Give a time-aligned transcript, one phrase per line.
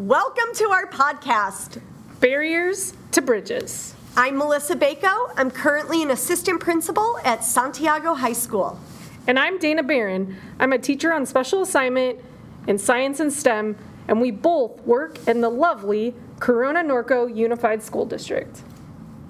[0.00, 1.78] Welcome to our podcast.
[2.20, 3.94] Barriers to Bridges.
[4.16, 5.34] I'm Melissa Bako.
[5.36, 8.80] I'm currently an assistant principal at Santiago High School.
[9.26, 10.38] And I'm Dana Barron.
[10.58, 12.18] I'm a teacher on special assignment
[12.66, 13.76] in science and STEM,
[14.08, 18.62] and we both work in the lovely Corona Norco Unified School District.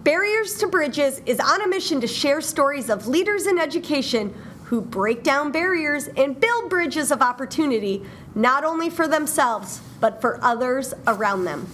[0.04, 4.32] Barriers to Bridges is on a mission to share stories of leaders in education
[4.70, 8.04] who break down barriers and build bridges of opportunity,
[8.36, 11.66] not only for themselves, but for others around them.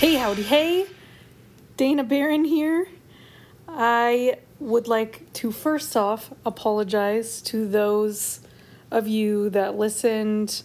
[0.00, 0.86] Hey, howdy, hey.
[1.76, 2.88] Dana Barron here.
[3.68, 8.40] I would like to first off apologize to those
[8.90, 10.64] of you that listened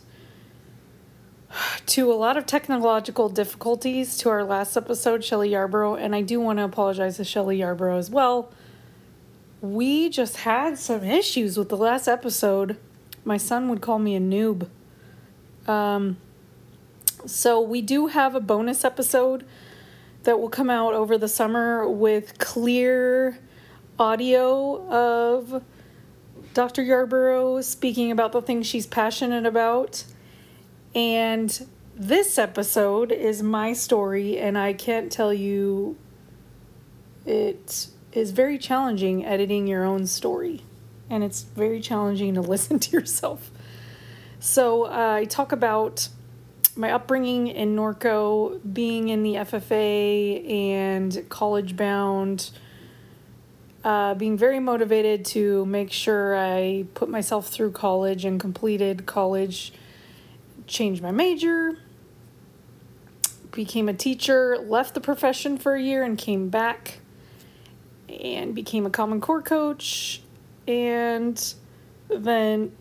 [1.88, 6.40] to a lot of technological difficulties to our last episode, Shelly Yarborough, and I do
[6.40, 8.52] want to apologize to Shelly Yarborough as well.
[9.62, 12.78] We just had some issues with the last episode.
[13.26, 14.70] My son would call me a noob.
[15.68, 16.18] Um,
[17.26, 19.46] so, we do have a bonus episode
[20.24, 23.40] that will come out over the summer with clear
[24.00, 25.64] audio of
[26.54, 26.84] Dr.
[26.84, 30.04] Yarborough speaking about the things she's passionate about.
[30.98, 35.96] And this episode is my story, and I can't tell you
[37.24, 40.64] it is very challenging editing your own story,
[41.08, 43.52] and it's very challenging to listen to yourself.
[44.40, 46.10] So, uh, I talk about
[46.76, 52.50] my upbringing in Norco, being in the FFA and college bound,
[53.84, 59.74] uh, being very motivated to make sure I put myself through college and completed college,
[60.68, 61.80] changed my major,
[63.52, 67.00] became a teacher, left the profession for a year, and came back
[68.08, 70.22] and became a Common Core coach,
[70.68, 71.54] and
[72.10, 72.72] then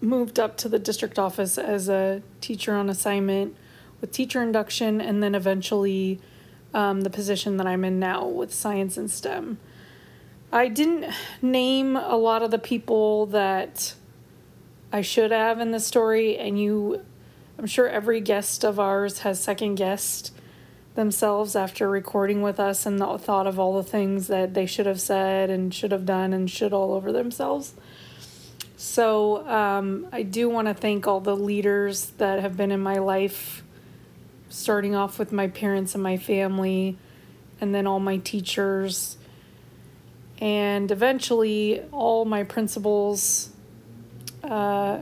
[0.00, 3.56] moved up to the district office as a teacher on assignment
[4.00, 6.20] with teacher induction, and then eventually
[6.74, 9.58] um, the position that I'm in now with science and STEM.
[10.52, 13.94] I didn't name a lot of the people that
[14.92, 17.04] I should have in the story, and you,
[17.58, 20.32] I'm sure every guest of ours has second guessed
[20.94, 24.86] themselves after recording with us and the thought of all the things that they should
[24.86, 27.74] have said and should have done and should all over themselves.
[28.76, 32.98] So um, I do want to thank all the leaders that have been in my
[32.98, 33.62] life,
[34.50, 36.98] starting off with my parents and my family,
[37.58, 39.16] and then all my teachers,
[40.38, 43.50] and eventually all my principals
[44.44, 44.98] uh,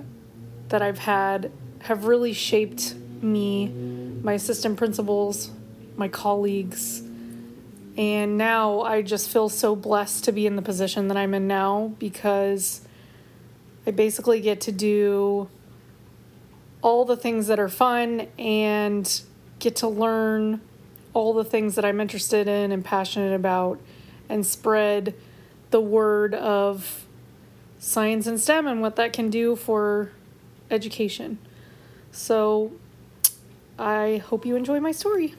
[0.68, 1.50] that I've had
[1.84, 3.68] have really shaped me,
[4.22, 5.50] my assistant principals,
[5.96, 7.02] my colleagues.
[7.96, 11.46] And now I just feel so blessed to be in the position that I'm in
[11.46, 12.80] now because
[13.86, 15.48] I basically get to do
[16.80, 19.20] all the things that are fun and
[19.58, 20.62] get to learn
[21.12, 23.78] all the things that I'm interested in and passionate about
[24.30, 25.14] and spread
[25.70, 27.04] the word of
[27.78, 30.12] science and STEM and what that can do for
[30.70, 31.38] education.
[32.14, 32.70] So
[33.76, 35.34] I hope you enjoy my story.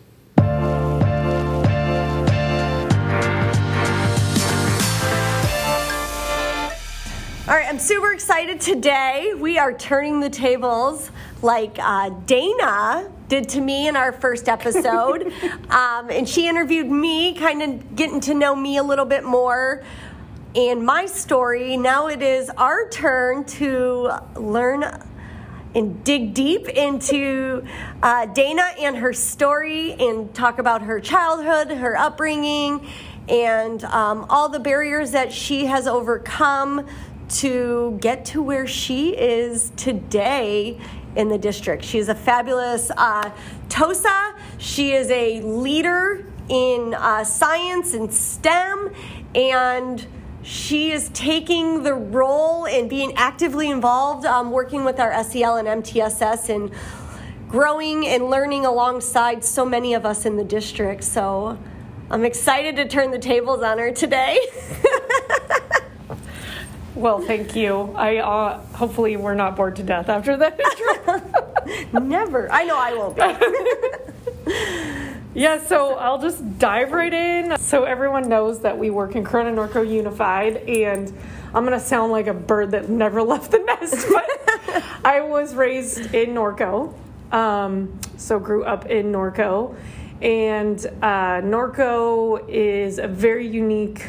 [7.48, 9.34] All right, I'm super excited today.
[9.38, 15.32] We are turning the tables like uh, Dana did to me in our first episode.
[15.70, 19.82] um, and she interviewed me, kind of getting to know me a little bit more
[20.56, 21.78] and my story.
[21.78, 24.84] Now it is our turn to learn
[25.76, 27.64] and dig deep into
[28.02, 32.90] uh, Dana and her story and talk about her childhood, her upbringing,
[33.28, 36.88] and um, all the barriers that she has overcome
[37.28, 40.80] to get to where she is today
[41.16, 41.84] in the district.
[41.84, 43.32] She is a fabulous uh,
[43.70, 44.36] TOSA.
[44.58, 48.94] She is a leader in uh, science and STEM,
[49.34, 50.06] and
[50.46, 55.84] she is taking the role and being actively involved, um, working with our SEL and
[55.84, 56.72] MTSS and
[57.50, 61.04] growing and learning alongside so many of us in the district.
[61.04, 61.58] So
[62.12, 64.40] I'm excited to turn the tables on her today.
[66.96, 67.94] Well, thank you.
[67.96, 70.58] I uh, hopefully we're not bored to death after that.
[71.94, 72.50] Never.
[72.50, 74.12] I know I won't be.
[75.36, 77.58] yeah, so I'll just dive right in.
[77.60, 81.14] So everyone knows that we work in Corona Norco Unified, and
[81.54, 86.14] I'm gonna sound like a bird that never left the nest, but I was raised
[86.16, 86.94] in Norco,
[87.34, 89.76] um, so grew up in Norco,
[90.22, 94.06] and uh, Norco is a very unique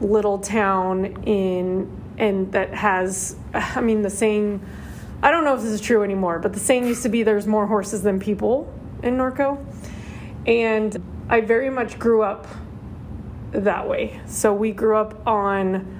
[0.00, 4.64] little town in and that has I mean the saying
[5.22, 7.46] I don't know if this is true anymore, but the saying used to be there's
[7.46, 9.64] more horses than people in Norco.
[10.46, 10.96] And
[11.28, 12.46] I very much grew up
[13.52, 14.20] that way.
[14.26, 15.96] So we grew up on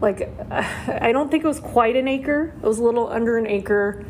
[0.00, 2.54] like I don't think it was quite an acre.
[2.62, 4.04] It was a little under an acre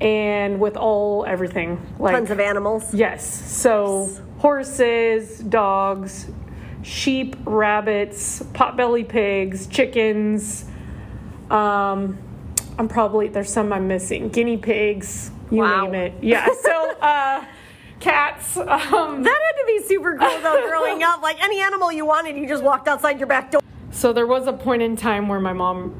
[0.00, 2.94] and with all everything like Tons of animals.
[2.94, 3.26] Yes.
[3.26, 4.08] So
[4.38, 6.30] horses, dogs,
[6.82, 10.64] sheep, rabbits, potbelly pigs, chickens.
[11.50, 12.18] Um,
[12.78, 14.28] I'm probably there's some I'm missing.
[14.28, 15.84] Guinea pigs, you Wow.
[15.86, 16.12] name it.
[16.22, 16.46] Yeah.
[16.62, 17.44] So uh,
[18.00, 18.56] cats.
[18.56, 21.22] Um, That had to be super cool though, growing up.
[21.22, 23.60] Like any animal you wanted, you just walked outside your back door.
[23.90, 25.94] so there was a point in time where my mom,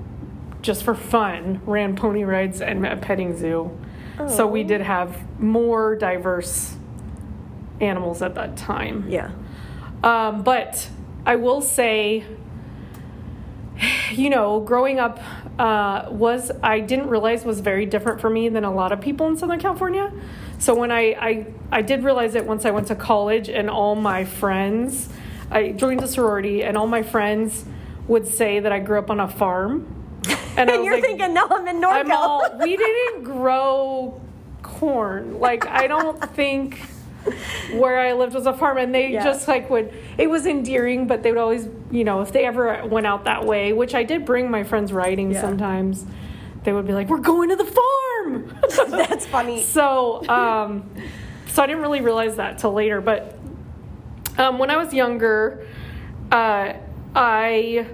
[0.63, 3.71] just for fun, ran pony rides and a petting zoo.
[4.29, 6.75] So we did have more diverse
[7.81, 9.07] animals at that time.
[9.09, 9.31] Yeah.
[10.03, 10.89] Um, but
[11.25, 12.25] I will say,
[14.11, 15.21] you know, growing up
[15.59, 19.27] uh, was I didn't realize was very different for me than a lot of people
[19.27, 20.13] in Southern California.
[20.59, 23.95] So when I I, I did realize it once I went to college and all
[23.95, 25.09] my friends,
[25.51, 27.65] I joined a sorority and all my friends
[28.07, 29.95] would say that I grew up on a farm.
[30.57, 31.93] And, I And you're like, thinking, no, I'm in Norco.
[31.93, 34.21] I'm all, we didn't grow
[34.63, 35.39] corn.
[35.39, 36.81] Like, I don't think
[37.73, 38.79] where I lived was a farm.
[38.79, 39.25] And they Yeah.
[39.25, 42.85] just like would, it was endearing, but they would always, you know, if they ever
[42.87, 45.41] went out that way, which I did bring my friends riding Yeah.
[45.41, 46.05] sometimes,
[46.65, 48.55] they would be like, we're going to the farm.
[48.91, 49.63] That's funny.
[49.63, 50.89] So, um,
[51.49, 53.01] so I didn't really realize that till later.
[53.01, 53.39] But
[54.37, 55.67] um, when I was younger,
[56.31, 56.75] uh,
[57.15, 57.87] I,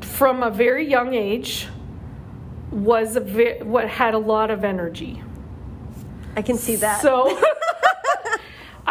[0.00, 1.68] from a very young age,
[2.70, 5.22] was a ve- what had a lot of energy.
[6.36, 7.02] I can see that.
[7.02, 7.38] So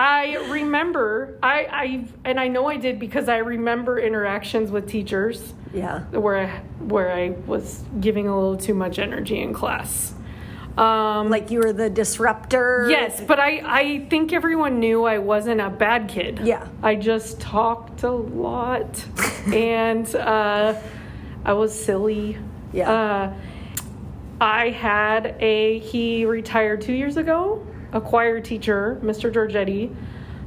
[0.02, 5.54] I remember I I and I know I did because I remember interactions with teachers
[5.74, 6.00] yeah.
[6.06, 10.14] where I, where I was giving a little too much energy in class.
[10.76, 12.88] Um, Like you were the disruptor.
[12.90, 16.40] Yes, but I, I think everyone knew I wasn't a bad kid.
[16.44, 16.68] Yeah.
[16.82, 19.06] I just talked a lot
[19.54, 20.82] and uh,
[21.46, 22.40] I was silly.
[22.74, 22.92] Yeah.
[22.92, 23.34] Uh,
[24.40, 29.32] I had a, he retired two years ago, a choir teacher, Mr.
[29.32, 29.94] Giorgetti,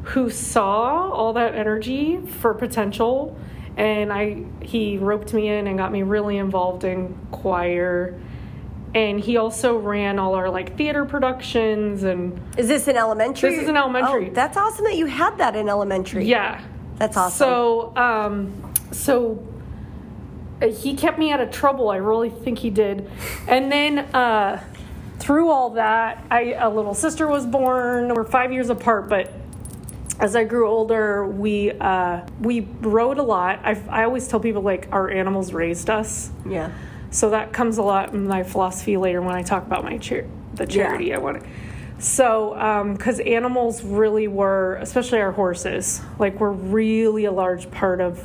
[0.05, 3.37] who saw all that energy for potential.
[3.77, 8.19] And I, he roped me in and got me really involved in choir.
[8.95, 13.51] And he also ran all our like theater productions and Is this in elementary?
[13.51, 14.31] This is in elementary.
[14.31, 16.27] Oh, that's awesome that you had that in elementary.
[16.27, 16.63] Yeah.
[16.99, 17.39] That's awesome.
[17.39, 19.45] So, um, so
[20.63, 21.91] uh, he kept me out of trouble.
[21.91, 23.11] I really think he did.
[23.49, 24.63] And then uh,
[25.19, 28.15] through all that, I a little sister was born.
[28.15, 29.33] We're five years apart, but
[30.21, 33.61] as I grew older, we uh, we rode a lot.
[33.65, 36.31] I I always tell people like our animals raised us.
[36.49, 36.73] Yeah.
[37.11, 40.27] So that comes a lot in my philosophy later when I talk about my chair,
[40.55, 41.49] the charity I want to.
[42.01, 48.21] So, because animals really were, especially our horses, like were really a large part of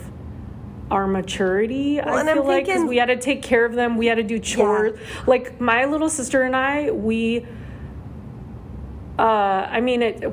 [0.91, 1.99] our maturity.
[2.03, 3.97] Well, I and I'm feel like 'cause thinking- we had to take care of them.
[3.97, 4.97] We had to do chores.
[5.27, 7.45] Like my little sister and I, we.
[9.17, 10.23] Uh, I mean it.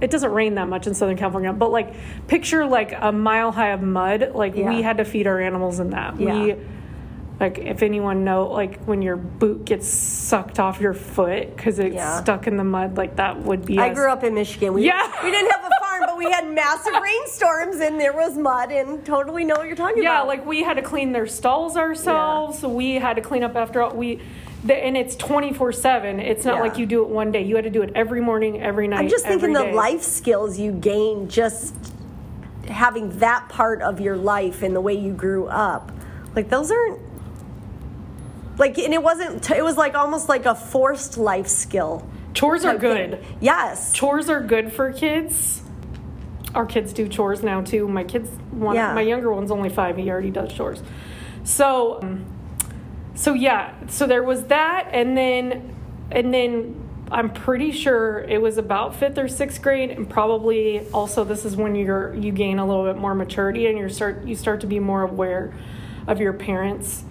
[0.00, 1.94] It doesn't rain that much in Southern California, but like
[2.26, 4.32] picture like a mile high of mud.
[4.34, 4.68] Like Yeah.
[4.68, 6.18] we had to feed our animals in that.
[6.18, 6.42] Yeah.
[6.42, 6.56] We
[7.40, 11.94] like if anyone know like when your boot gets sucked off your foot because it's
[11.94, 12.20] Yeah.
[12.22, 13.96] stuck in the mud like that would be I us.
[13.96, 14.72] grew up in Michigan.
[14.74, 15.06] We, Yeah.
[15.22, 19.04] we didn't have a farm, but we had massive rainstorms and there was mud and
[19.04, 20.24] totally know what you're talking yeah about.
[20.24, 23.56] Yeah, like we had to clean their stalls ourselves so we had to clean up
[23.56, 24.20] after all we
[24.64, 26.60] the, and it's 24-7 it's not Yeah.
[26.62, 29.00] like you do it one day you had to do it every morning every night
[29.00, 31.74] I'm just thinking the life skills you gain just
[32.68, 35.92] having that part of your life and the way you grew up.
[36.34, 36.98] Like those aren't
[38.56, 42.08] like and it wasn't it was like almost like a forced life skill.
[42.32, 43.10] chores are type thing.
[43.10, 43.92] good Yes.
[43.92, 45.60] chores are good for kids
[46.54, 48.94] our kids do chores now too my kids one Yeah.
[48.94, 50.82] my younger one's only five he already does chores
[51.42, 52.24] so um,
[53.14, 55.74] so yeah so there was that and then
[56.10, 56.80] and then
[57.10, 61.54] i'm pretty sure it was about fifth or sixth grade and probably also this is
[61.56, 64.66] when you're you gain a little bit more maturity and you start you start to
[64.66, 65.52] be more aware
[66.06, 67.04] of your parents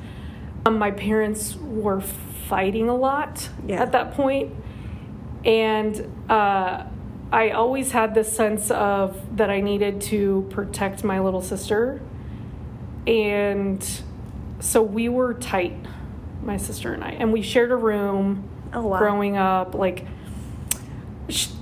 [0.65, 3.81] um, my parents were fighting a lot Yeah.
[3.81, 4.53] at that point
[5.45, 6.85] and uh,
[7.33, 11.99] I always had this sense of that I needed to protect my little sister,
[13.07, 13.83] and
[14.59, 15.75] so we were tight,
[16.43, 18.47] my sister and I, and we shared a room.
[18.71, 18.99] Oh, wow.
[18.99, 20.05] Growing up, like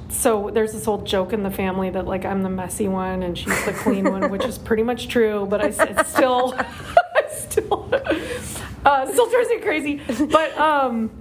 [0.09, 3.37] so there's this old joke in the family that like I'm the messy one and
[3.37, 5.47] she's the clean one, which is pretty much true.
[5.49, 6.53] But I it's still,
[7.31, 7.89] still,
[8.85, 10.01] uh, still drives me crazy.
[10.25, 11.11] But um,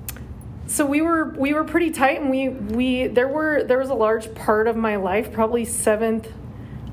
[0.70, 3.94] so we were we were pretty tight, and we we there were there was a
[3.94, 6.32] large part of my life, probably seventh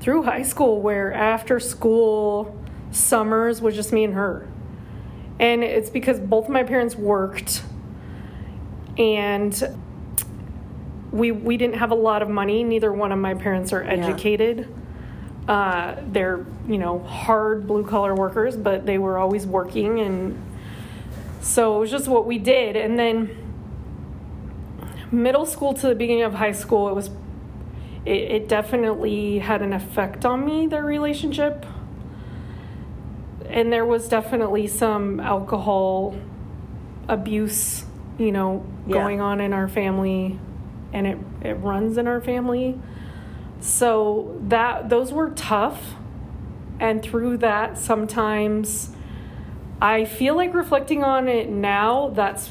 [0.00, 4.48] through high school, where after school summers was just me and her,
[5.38, 7.62] and it's because both my parents worked,
[8.98, 9.76] and
[11.12, 12.64] we we didn't have a lot of money.
[12.64, 14.74] Neither one of my parents are educated.
[15.46, 20.36] Uh, they're you know hard blue collar workers, but they were always working, and
[21.40, 22.74] so it was just what we did.
[22.74, 23.47] And then
[25.10, 27.10] middle school to the beginning of high school, it was
[28.04, 30.66] it, it definitely had an effect on me.
[30.66, 31.66] Their relationship,
[33.46, 36.14] and there was definitely some alcohol
[37.08, 37.84] abuse,
[38.18, 38.94] you know, Yeah.
[38.94, 40.38] going on in our family
[40.92, 42.78] and it, it runs in our family.
[43.60, 45.94] So that those were tough.
[46.80, 48.90] And through that sometimes
[49.80, 52.50] I feel like reflecting on it now, that's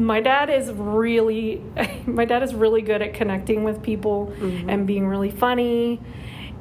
[0.00, 1.62] my dad is really
[2.06, 6.00] my dad is really good at connecting with people and being really funny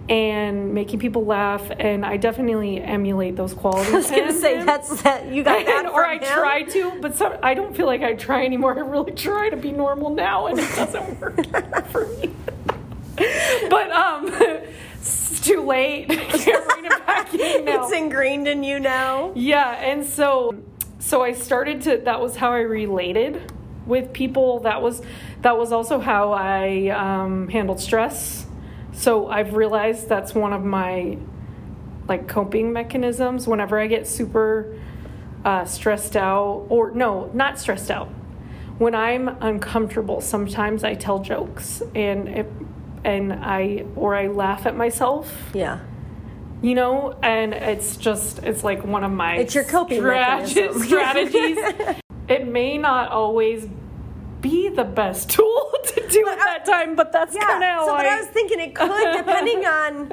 [0.09, 3.93] and making people laugh and I definitely emulate those qualities.
[3.93, 4.65] I was gonna say him.
[4.65, 6.23] that's that you got that And- or I him?
[6.23, 8.75] try to, but some, I don't feel like I try anymore.
[8.75, 12.33] I really try to be normal now, and it doesn't work for me.
[13.69, 14.29] but um,
[14.95, 16.07] it's too late.
[16.09, 17.83] Can't bring it back in now.
[17.83, 19.31] It's ingrained in you now.
[19.35, 20.55] Yeah, and so
[21.09, 23.51] so I started to that was how I related
[23.87, 24.59] with people.
[24.59, 25.01] That was
[25.41, 28.45] that was also how I um, handled stress.
[28.93, 31.17] So I've realized that's one of my
[32.07, 34.79] like coping mechanisms whenever I get super
[35.43, 38.09] uh, stressed out or no, not stressed out.
[38.77, 42.51] When I'm uncomfortable, sometimes I tell jokes and it,
[43.03, 45.79] and I or I laugh at myself Yeah.
[46.61, 51.57] You know and it's just it's like one of my It's your coping strategies
[52.27, 53.67] it may not always
[54.41, 57.41] be the best tool to do at that time but that's Yeah.
[57.47, 60.05] kind of how so, but I, I was thinking it could, depending on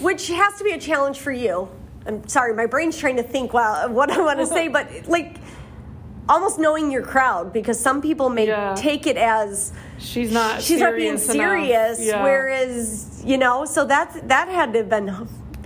[0.00, 1.68] which has to be a challenge for you.
[2.06, 5.36] I'm sorry, my brain's trying to think well what I want to say, but like
[6.28, 8.74] almost knowing your crowd because some people may Yeah.
[8.76, 12.22] take it as she's not she's not being serious serious, Yeah.
[12.22, 15.08] whereas you know, so that's that had to have been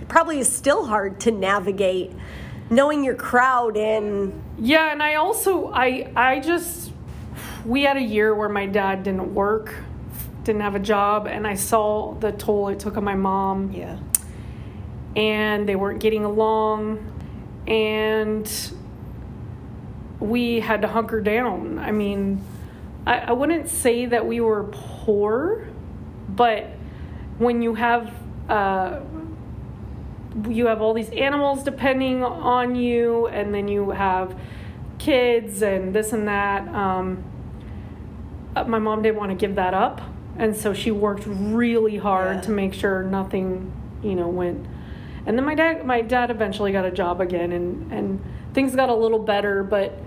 [0.07, 2.11] probably is still hard to navigate
[2.69, 6.91] knowing your crowd and yeah and i also i i just
[7.65, 9.75] we had a year where my dad didn't work
[10.43, 13.97] didn't have a job and i saw the toll it took on my mom yeah.
[15.15, 17.13] and they weren't getting along
[17.67, 18.73] and
[20.19, 22.41] we had to hunker down i mean
[23.05, 25.67] I, I wouldn't say that we were poor
[26.29, 26.65] but
[27.37, 28.13] when you have
[28.49, 28.99] uh,
[30.49, 34.37] you have all these animals depending on you and then you have
[34.99, 37.23] kids and this and that um,
[38.55, 40.01] uh, my mom didn't want to give that up
[40.37, 42.41] and so she worked really hard Yeah.
[42.41, 43.71] to make sure nothing
[44.03, 44.65] you know went
[45.25, 48.89] and then my dad my dad eventually got a job again and and things got
[48.89, 49.99] a little better but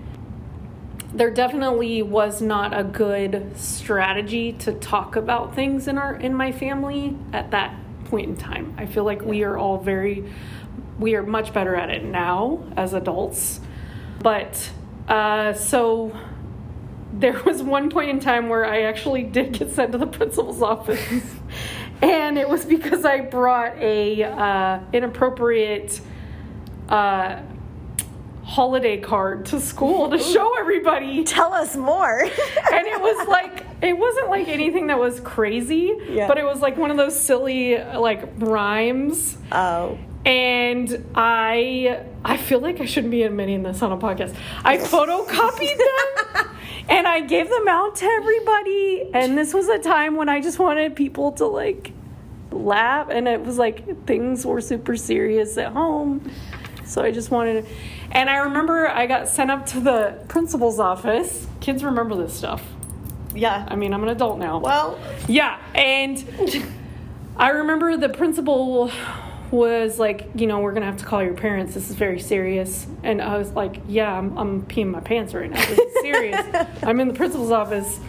[1.13, 6.51] there definitely was not a good strategy to talk about things in our in my
[6.51, 7.75] family at that
[8.11, 8.75] point in time.
[8.77, 10.25] I feel like we are all very
[10.99, 13.61] we are much better at it now as adults.
[14.21, 14.69] But
[15.07, 16.15] uh, so
[17.13, 20.61] there was one point in time where I actually did get sent to the principal's
[20.61, 21.01] office.
[22.01, 26.01] and it was because I brought a uh, inappropriate
[26.89, 27.41] uh,
[28.43, 32.19] holiday card to school to show everybody Tell us more.
[32.21, 36.27] and it was like it wasn't like anything that was crazy Yeah.
[36.27, 39.37] but it was like one of those silly like rhymes.
[39.51, 39.97] Oh.
[40.25, 44.35] and i i feel like i shouldn't be admitting this on a podcast.
[44.63, 46.55] I photocopied them
[46.89, 49.09] and i gave them out to everybody.
[49.13, 51.91] And this was a time when i just wanted people to like
[52.51, 56.29] laugh and it was like things were super serious at home.
[56.85, 57.71] So i just wanted to
[58.11, 61.47] and i remember i got sent up to the principal's office.
[61.61, 62.61] Kids remember this stuff
[63.33, 63.65] Yeah.
[63.69, 66.23] i mean i'm an adult now Well, yeah, and
[67.37, 68.91] I remember the principal
[69.49, 71.73] was like, you know, we're gonna have to call your parents.
[71.73, 72.85] This is very serious.
[73.03, 75.59] And I was like, yeah, I'm, I'm peeing my pants right now.
[75.65, 76.39] This is serious.
[76.83, 77.99] I'm in the principal's office,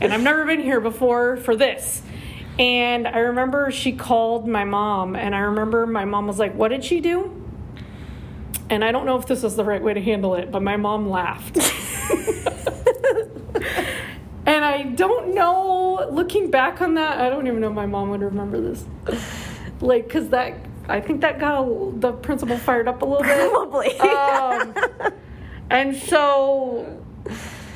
[0.00, 2.02] and I've never been here before for this.
[2.58, 6.68] And I remember she called my mom, and I remember my mom was like, "What
[6.68, 7.30] did she do?"
[8.68, 10.76] And I don't know if this was the right way to handle it, but my
[10.76, 11.56] mom laughed.
[14.46, 16.08] And I don't know.
[16.10, 18.84] Looking back on that, I don't even know if my mom would remember this.
[19.80, 20.54] Like, cause that
[20.88, 23.98] I think that got the principal fired up a little bit.
[23.98, 23.98] Probably.
[24.00, 24.74] Um,
[25.70, 27.02] and so,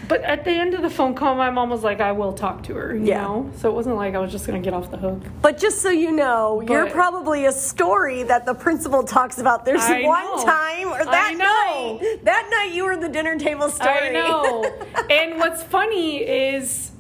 [0.08, 2.62] but at the end of the phone call, my mom was like, "I will talk
[2.64, 3.22] to her." You Yeah.
[3.22, 5.20] know, so it wasn't like I was just gonna get off the hook.
[5.42, 9.64] But just so you know, you're probably a story that the principal talks about.
[9.64, 10.44] There's I one know.
[10.44, 11.98] time, or I that know.
[12.00, 14.08] night, that night you were the dinner table story.
[14.08, 14.64] I know.
[15.10, 16.90] and what's funny is,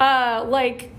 [0.00, 0.90] uh, like,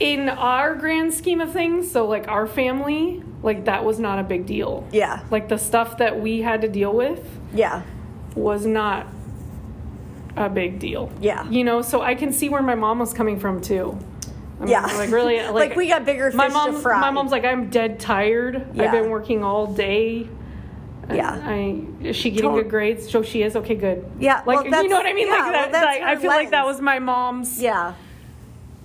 [0.00, 4.22] in our grand scheme of things, so like our family, like that was not a
[4.22, 4.86] big deal.
[4.92, 7.24] yeah, Like the stuff that we had to deal with
[7.54, 7.82] yeah,
[8.34, 9.06] was not
[10.36, 11.10] a big deal.
[11.20, 11.48] Yeah.
[11.48, 13.98] You know, so I can see where my mom was coming from too.
[14.58, 14.86] I mean, yeah.
[14.86, 17.00] Like really, like, like we got bigger fish my mom, to fry.
[17.00, 18.66] my mom's like, I'm dead tired.
[18.74, 18.84] Yeah.
[18.84, 20.28] I've been working all day.
[21.10, 21.40] Yeah.
[21.44, 23.10] I, is she getting Tot- good grades?
[23.10, 23.56] So she is.
[23.56, 24.08] Okay, good.
[24.18, 25.26] Yeah, Like well, you know what I mean?
[25.26, 25.72] yeah, like well, that.
[25.72, 27.94] that's like, I feel like that was my mom's yeah,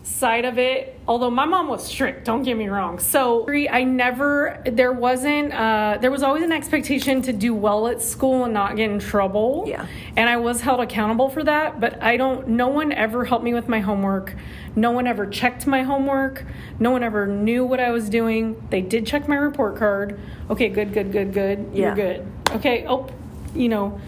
[0.08, 1.00] side of it.
[1.08, 2.98] Although my mom was strict, don't get me wrong.
[2.98, 8.02] So I never, there wasn't, uh, there was always an expectation to do well at
[8.02, 9.66] school and not get in trouble.
[9.68, 9.86] Yeah.
[10.16, 13.54] And I was held accountable for that, but I don't, no one ever helped me
[13.54, 14.34] with my homework.
[14.76, 16.46] No one ever checked my homework.
[16.80, 18.62] No one ever knew what I was doing.
[18.70, 20.20] They did check my report card.
[20.50, 21.70] Okay, good, good, good, good.
[21.74, 21.88] Yeah.
[21.88, 22.28] You're good.
[22.52, 23.08] Okay, oh,
[23.54, 24.00] you know,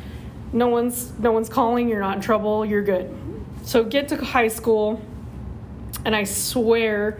[0.54, 3.16] no one's no one's calling, you're not in trouble, you're good.
[3.64, 5.02] So get to high school
[6.06, 7.20] and I swear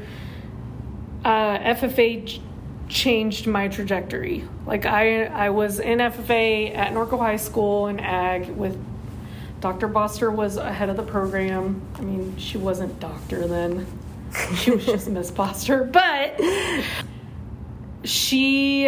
[1.26, 2.42] uh, FFA ch-
[2.88, 4.48] changed my trajectory.
[4.66, 8.78] Like I, I was in FFA at Norco High School in Ag with
[9.62, 9.88] Dr.
[9.88, 11.82] Boster was ahead of the program.
[11.96, 13.86] I mean, she wasn't doctor then.
[14.56, 16.40] She was just Miss Boster, but
[18.04, 18.88] she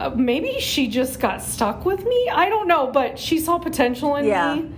[0.00, 2.28] uh, maybe she just got stuck with me.
[2.32, 4.54] I don't know, but she saw potential in Yeah.
[4.56, 4.70] me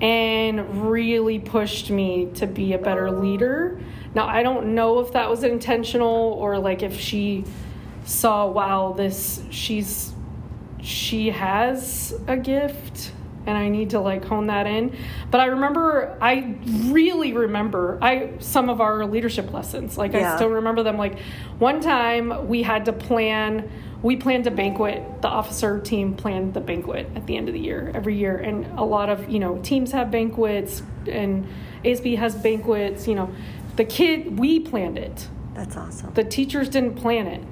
[0.00, 3.80] and really pushed me to be a better leader.
[4.14, 7.44] Now, I don't know if that was intentional or like if she
[8.04, 10.12] saw, wow, this she's
[10.80, 13.12] she has a gift
[13.46, 14.96] and I need to like hone that in.
[15.30, 19.98] But I remember I really remember I some of our leadership lessons.
[19.98, 20.32] Like Yeah.
[20.32, 21.18] I still remember them like
[21.58, 23.70] one time we had to plan
[24.02, 25.22] we planned a banquet.
[25.22, 28.66] The officer team planned the banquet at the end of the year every year and
[28.78, 31.46] a lot of, you know, teams have banquets and
[31.84, 33.30] ASB has banquets, you know.
[33.76, 35.28] The kid we planned it.
[35.54, 36.12] that's awesome.
[36.14, 37.42] The teachers didn't plan it.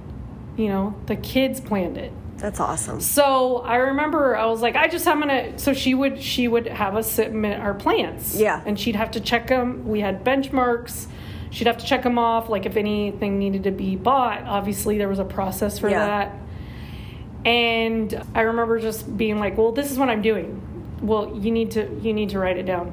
[0.56, 2.12] You know, the kids planned it.
[2.38, 3.00] That's awesome.
[3.00, 5.58] So I remember I was like, I just I'm gonna.
[5.58, 8.38] So she would she would have us submit our plans.
[8.38, 8.62] Yeah.
[8.66, 9.86] And she'd have to check them.
[9.88, 11.06] We had benchmarks.
[11.50, 12.48] She'd have to check them off.
[12.48, 16.06] Like if anything needed to be bought, obviously there was a process for Yeah.
[16.06, 16.32] that.
[17.44, 20.60] And I remember just being like, well, this is what I'm doing.
[21.00, 22.92] Well, you need to you need to write it down.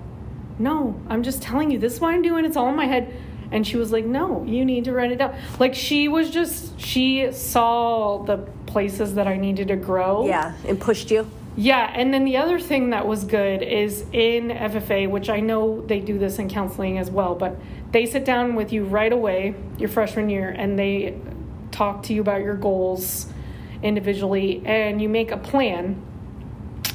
[0.60, 1.80] No, I'm just telling you.
[1.80, 2.46] This is what I'm doing.
[2.46, 3.12] It's all in my head.
[3.52, 5.36] And she was like, no, you need to write it down.
[5.60, 8.38] Like she was just she saw the
[8.68, 10.28] places that I needed to grow.
[10.28, 11.28] Yeah, and pushed you.
[11.56, 15.82] Yeah, and then the other thing that was good is in FFA, which I know
[15.82, 17.58] they do this in counseling as well, but
[17.92, 21.20] they sit down with you right away, your freshman year, and they
[21.72, 23.28] talk to you about your goals
[23.84, 26.02] individually, and you make a plan.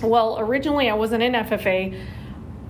[0.02, 2.00] Well, originally I wasn't in FFA.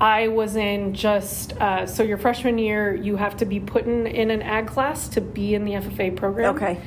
[0.01, 4.07] I was in just uh, so your freshman year, you have to be put in,
[4.07, 6.55] in an ag class to be in the FFA program.
[6.55, 6.81] Okay.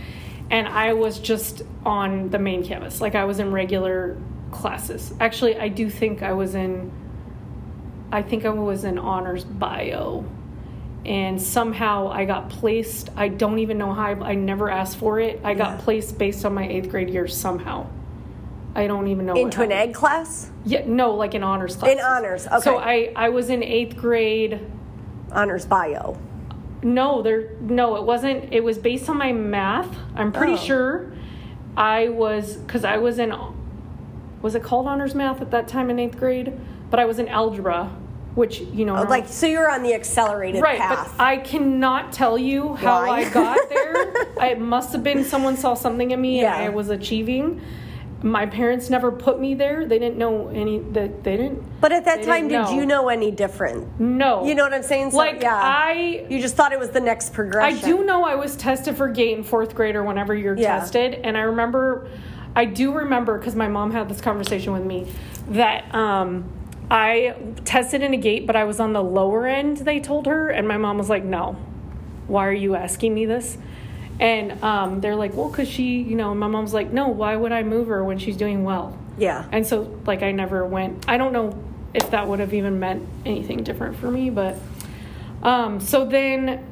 [0.51, 4.17] And I was just on the main campus, like I was in regular
[4.51, 5.13] classes.
[5.19, 6.91] Actually, I do think I was in.
[8.11, 10.25] I think I was in honors bio,
[11.05, 13.09] and somehow I got placed.
[13.15, 14.03] I don't even know how.
[14.03, 15.39] I, I never asked for it.
[15.43, 15.83] I got Yeah.
[15.83, 17.87] placed based on my eighth grade year somehow.
[18.75, 19.33] I don't even know.
[19.33, 20.49] what Into an ag class?
[20.65, 21.91] Yeah, no, like in honors class.
[21.91, 22.59] In honors, okay.
[22.61, 24.59] So I I was in eighth grade.
[25.31, 26.17] Honors bio.
[26.83, 28.51] No, there no, it wasn't.
[28.53, 29.87] It was based on my math.
[30.15, 30.57] I'm pretty Oh.
[30.57, 31.11] sure
[31.77, 33.31] I was cuz I was in
[34.41, 36.53] was it called honors math at that time in 8th grade?
[36.89, 37.85] But I was in algebra,
[38.35, 41.13] which, you know, Oh, like, so you're on the accelerated right, path.
[41.17, 43.19] but I cannot tell you how Why?
[43.25, 44.11] I got there.
[44.51, 46.55] it must have been someone saw something in me Yeah.
[46.55, 47.61] and I was achieving.
[48.23, 49.87] My parents never put me there.
[49.87, 53.31] They didn't know any that they didn't but at that time, didn't you know any
[53.31, 53.99] different?
[53.99, 54.45] No.
[54.45, 55.09] You know what I'm saying?
[55.11, 55.59] So, like yeah.
[55.59, 57.79] I You just thought it was the next progression.
[57.79, 60.77] I do know I was tested for GATE in fourth grade or whenever you're Yeah.
[60.79, 62.07] tested, and I remember,
[62.55, 65.07] I do remember because my mom had this conversation with me
[65.49, 66.45] that um,
[66.89, 67.35] I
[67.65, 69.77] tested in a GATE, but I was on the lower end.
[69.77, 71.55] They told her, and my mom was like, "No,
[72.27, 73.57] why are you asking me this?"
[74.19, 77.51] And um, they're like, "Well, because she, you know." My mom's like, "No, why would
[77.51, 79.45] I move her when she's doing well?" Yeah.
[79.51, 81.05] And so, like, I never went.
[81.07, 81.57] I don't know
[81.93, 84.57] if that would have even meant anything different for me, but
[85.43, 86.63] Um, so then,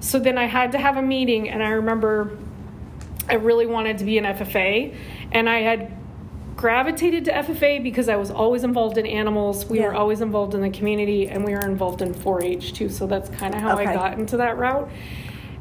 [0.00, 2.38] so then I had to have a meeting, and I remember
[3.28, 4.94] I really wanted to be an FFA,
[5.32, 5.92] and I had
[6.56, 9.64] gravitated to FFA because I was always involved in animals.
[9.66, 12.88] We were always involved in the community, and we were involved in 4-H too.
[12.88, 13.86] So that's kind of how Okay.
[13.90, 14.90] I got into that route,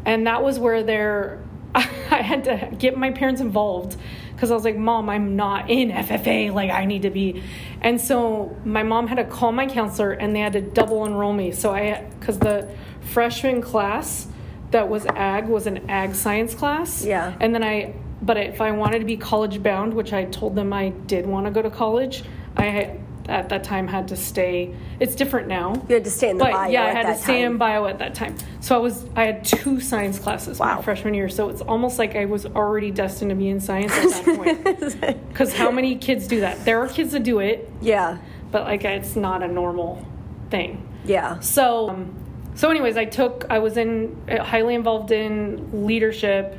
[0.05, 1.43] and that was where there,
[1.75, 3.95] I had to get my parents involved
[4.33, 6.51] because I was like, Mom, I'm not in FFA.
[6.51, 7.43] Like I need to be,
[7.81, 11.33] and so my mom had to call my counselor, and they had to double enroll
[11.33, 11.51] me.
[11.51, 12.69] So I, because the
[13.01, 14.27] freshman class
[14.71, 17.03] that was ag was an ag science class.
[17.05, 17.35] Yeah.
[17.39, 20.71] And then I, but if I wanted to be college bound, which I told them
[20.73, 22.23] I did want to go to college,
[22.57, 24.73] I at that time had to stay.
[24.99, 25.75] It's different now.
[25.87, 27.51] You had to stay in the but bio yeah, I had to stay time.
[27.53, 28.35] in bio at that time.
[28.61, 30.77] So I was, I had two science classes Wow.
[30.77, 31.29] my freshman year.
[31.29, 35.17] So it's almost like I was already destined to be in science at that point.
[35.29, 36.65] Because how many kids do that?
[36.65, 38.17] There are kids that do it, yeah,
[38.51, 40.05] but like it's not a normal
[40.49, 40.85] thing.
[41.05, 41.39] yeah.
[41.39, 42.15] So, um,
[42.61, 46.55] so anyways, I took, I was in uh, highly involved in leadership.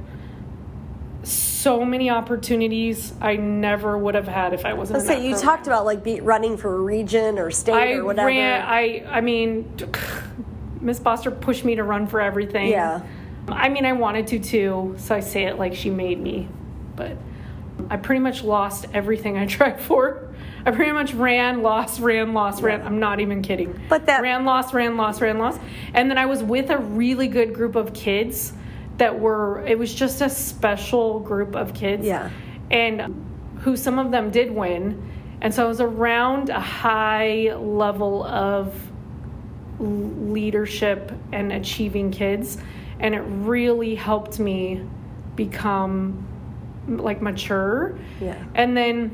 [1.22, 4.98] So many opportunities I never would have had if I wasn't.
[4.98, 5.46] Let's say you program.
[5.46, 8.26] talked about like be, running for a region or state I or whatever.
[8.26, 8.62] ran.
[8.62, 9.72] I, I mean,
[10.80, 12.70] Miss Foster pushed me to run for everything.
[12.70, 13.02] Yeah.
[13.46, 16.48] I mean, I wanted to too, so I say it like she made me,
[16.96, 17.16] but
[17.90, 20.31] I pretty much lost everything I tried for.
[20.64, 22.82] I pretty much ran, lost, ran, lost, ran.
[22.82, 23.80] I'm not even kidding.
[23.88, 25.60] But that- ran, lost, ran, lost, ran, lost,
[25.94, 28.52] and then I was with a really good group of kids
[28.98, 29.64] that were.
[29.66, 32.04] It was just a special group of kids.
[32.06, 32.30] Yeah.
[32.70, 33.24] And
[33.60, 35.02] who some of them did win,
[35.40, 38.74] and so I was around a high level of
[39.80, 42.58] leadership and achieving kids
[43.00, 44.80] and it really helped me
[45.34, 46.26] become
[46.86, 48.36] like mature Yeah.
[48.54, 49.10] and then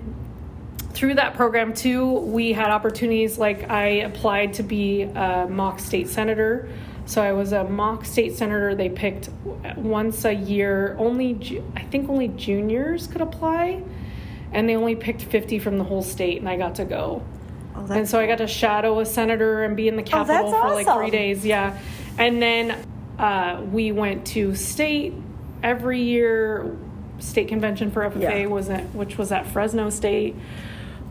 [0.98, 6.08] through that program too we had opportunities like i applied to be a mock state
[6.08, 6.68] senator
[7.06, 9.30] so i was a mock state senator they picked
[9.76, 13.80] once a year only i think only juniors could apply
[14.50, 17.22] and they only picked 50 from the whole state and i got to go
[17.76, 20.68] Oh, and so I got to shadow a senator and be in the Capitol that's
[20.68, 21.46] for like three days.
[21.46, 21.78] Yeah.
[22.16, 22.84] And then
[23.20, 25.14] uh, we went to state
[25.62, 26.76] every year.
[27.20, 28.46] State convention for FFA Yeah.
[28.46, 30.34] was at, which was at Fresno State.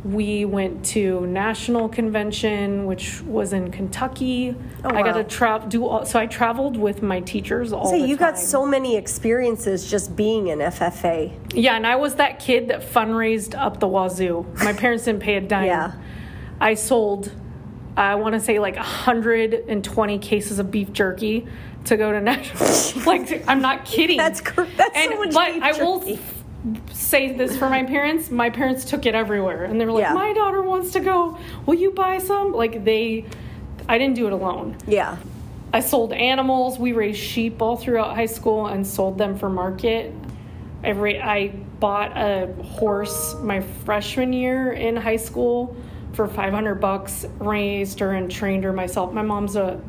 [0.03, 4.55] We went to national convention, which was in Kentucky.
[4.83, 5.67] Oh, I got to travel.
[5.67, 8.33] Do all, so I traveled with my teachers all so you time.
[8.33, 11.33] got so many experiences just being in FFA.
[11.53, 14.45] Yeah, and I was that kid that fundraised up the wazoo.
[14.63, 15.65] My parents didn't pay a dime.
[15.65, 15.93] Yeah.
[16.62, 17.31] I sold,
[17.97, 21.47] I want to say like 120 cases of beef jerky
[21.86, 23.03] to go to national.
[23.05, 24.17] like, I'm not kidding.
[24.17, 26.19] That's that's so much But I will jerky.
[26.97, 28.29] Say this for my parents.
[28.31, 30.13] My parents took it everywhere, and they were like, Yeah.
[30.13, 31.38] "My daughter wants to go.
[31.65, 33.25] Will you buy some?" Like they,
[33.88, 34.77] I didn't do it alone.
[34.88, 35.17] Yeah.
[35.73, 36.79] I sold animals.
[36.79, 40.13] We raised sheep all throughout high school and sold them for market.
[40.83, 41.47] I, ra- I
[41.79, 45.75] bought a horse my freshman year in high school
[46.13, 49.12] for 500 bucks, raised her and trained her myself.
[49.13, 49.79] My mom's a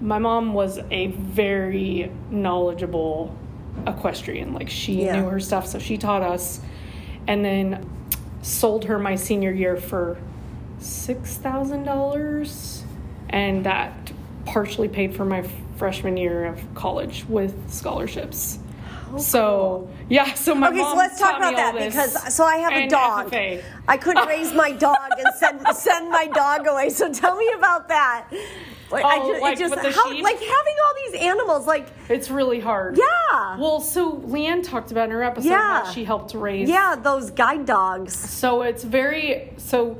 [0.00, 3.34] my mom was a very knowledgeable
[3.86, 4.52] equestrian.
[4.54, 5.20] Like she Yeah.
[5.20, 6.60] knew her stuff, so she taught us.
[7.26, 7.88] And then
[8.42, 10.18] sold her my senior year for
[10.78, 12.84] six thousand dollars,
[13.30, 14.12] and that
[14.44, 15.42] partially paid for my
[15.76, 18.58] freshman year of college with scholarships.
[19.16, 22.86] so yeah, so my Okay, so let's talk about that because so I have a
[22.88, 23.30] dog.
[23.30, 23.62] FFA.
[23.88, 26.90] I couldn't raise my dog and send send my dog away.
[26.90, 28.26] So tell me about that.
[28.90, 30.22] Like, I Oh, ju- like just with the how, sheep?
[30.22, 31.66] like having all these animals.
[31.66, 32.96] Like It's really hard.
[32.98, 35.84] yeah, Well, so Leanne talked about in her episode Yeah.
[35.84, 36.68] how she helped raise.
[36.68, 38.14] yeah, those guide dogs.
[38.14, 39.98] So it's very so.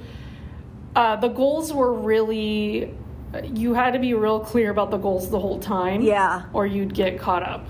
[0.94, 2.94] Uh, the goals were really.
[3.42, 6.02] You had to be real clear about the goals the whole time.
[6.02, 6.42] Yeah.
[6.52, 7.66] Or you'd get caught up.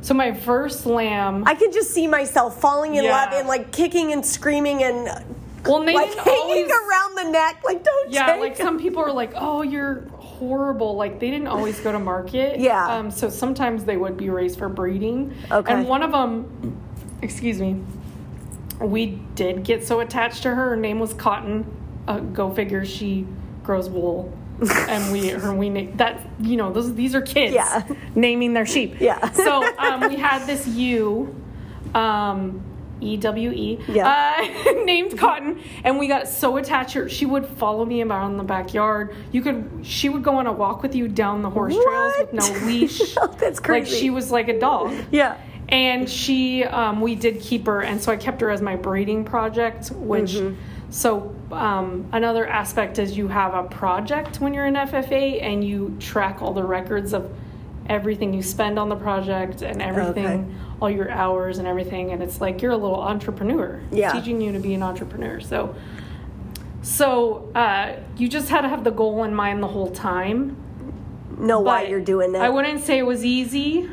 [0.00, 1.44] So my first lamb.
[1.46, 3.12] I could just see myself falling in Yeah.
[3.24, 5.04] love and like kicking and screaming and
[5.64, 6.66] well, like hanging always.
[6.70, 7.62] around the neck.
[7.64, 10.02] Like don't Yeah, like some people are like, "Oh, you're
[10.38, 12.58] horrible." Like they didn't always go to market.
[12.64, 12.86] Yeah.
[12.96, 13.10] Um.
[13.10, 15.34] So sometimes they would be raised for breeding.
[15.50, 15.72] Okay.
[15.72, 16.80] And one of them,
[17.22, 17.80] excuse me,
[18.80, 20.70] we did get so attached to her.
[20.70, 21.64] Her name was Cotton.
[22.08, 22.84] Uh, go figure.
[22.84, 23.26] She
[23.62, 24.32] grows wool.
[24.88, 27.82] and we her we na- that you know those these are kids Yeah.
[28.14, 29.32] naming their sheep Yeah.
[29.32, 31.34] so um, we had this ewe
[31.92, 32.62] um,
[33.04, 36.94] E-W-E, uh, named Cotton, and we got so attached.
[36.94, 39.14] Her, she would follow me around the backyard.
[39.32, 42.32] You could, she would go on a walk with you down the horse trails with
[42.32, 43.14] no leash.
[43.38, 43.90] That's crazy.
[43.90, 44.94] Like she was like a dog.
[45.10, 45.36] Yeah.
[45.68, 49.24] And she, um, we did keep her, and so I kept her as my breeding
[49.24, 50.32] project, which.
[50.32, 50.60] Mm-hmm.
[50.90, 55.96] So um, another aspect is you have a project when you're in FFA and you
[55.98, 57.32] track all the records of
[57.88, 60.54] everything you spend on the project and everything, Okay.
[60.80, 62.12] All your hours and everything.
[62.12, 63.80] And it's like you're a little entrepreneur.
[63.90, 64.12] It's Yeah.
[64.12, 65.40] teaching you to be an entrepreneur.
[65.40, 65.74] So,
[66.82, 70.56] so uh, you just had to have the goal in mind the whole time.
[71.38, 73.88] Know why you're doing that I wouldn't say it was easy.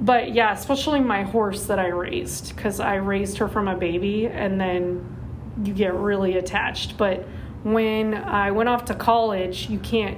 [0.00, 4.26] But yeah, especially my horse that I raised, because I raised her from a baby
[4.26, 5.16] and then
[5.62, 6.96] you get really attached.
[6.96, 7.26] But
[7.64, 10.16] when I went off to college, you can't,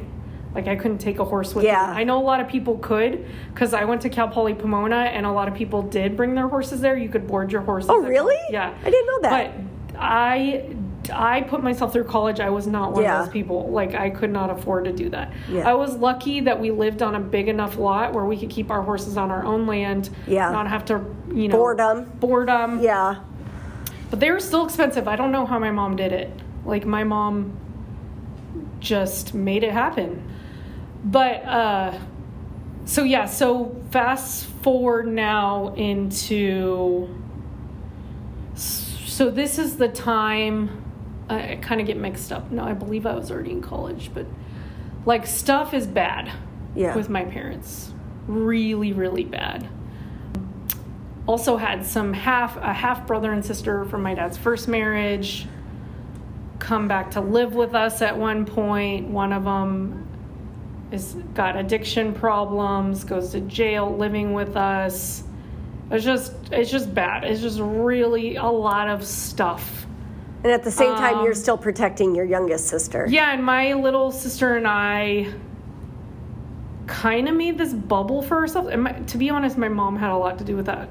[0.54, 1.92] like, I couldn't take a horse with Yeah.
[1.94, 2.00] me.
[2.00, 5.24] I know a lot of people could, because I went to Cal Poly Pomona and
[5.24, 6.96] a lot of people did bring their horses there.
[6.96, 7.88] You could board your horses.
[7.90, 8.36] Oh, really?
[8.50, 8.72] Yeah.
[8.84, 9.52] I didn't know that.
[9.92, 10.64] But I
[11.12, 12.38] I put myself through college.
[12.38, 13.18] I was not one Yeah.
[13.18, 13.68] of those people.
[13.70, 15.32] Like I could not afford to do that.
[15.50, 15.68] Yeah.
[15.68, 18.70] I was lucky that we lived on a big enough lot where we could keep
[18.70, 20.10] our horses on our own land.
[20.28, 20.52] Yeah.
[20.52, 21.00] Not have to,
[21.34, 21.56] you know.
[21.56, 22.78] Board 'em.
[22.80, 23.16] yeah.
[24.10, 25.08] But they were still expensive.
[25.08, 26.30] I don't know how my mom did it.
[26.64, 27.54] Like my mom
[28.80, 30.22] just made it happen.
[31.04, 31.98] But uh
[32.84, 37.08] so yeah, so fast forward now into
[38.54, 40.82] so this is the time
[41.28, 42.50] I kind of get mixed up.
[42.50, 44.26] No, I believe I was already in college, but
[45.06, 46.30] like stuff is bad
[46.74, 46.94] Yeah.
[46.96, 47.92] with my parents.
[48.26, 49.68] Really, really bad.
[51.26, 55.46] Also had some half a half brother and sister from my dad's first marriage
[56.58, 59.08] come back to live with us at one point.
[59.08, 60.08] One of them
[60.92, 65.24] is got addiction problems, goes to jail living with us.
[65.90, 67.24] It's just it's just bad.
[67.24, 69.86] It's just really a lot of stuff.
[70.44, 73.06] And at the same time, Um, you're still protecting your youngest sister.
[73.08, 75.32] Yeah, and my little sister and I
[76.86, 78.68] kind of made this bubble for ourselves.
[78.68, 80.88] And my, to be honest, my mom had a lot to do with that.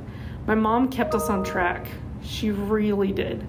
[0.47, 1.87] My mom kept us on track.
[2.23, 3.45] She really did.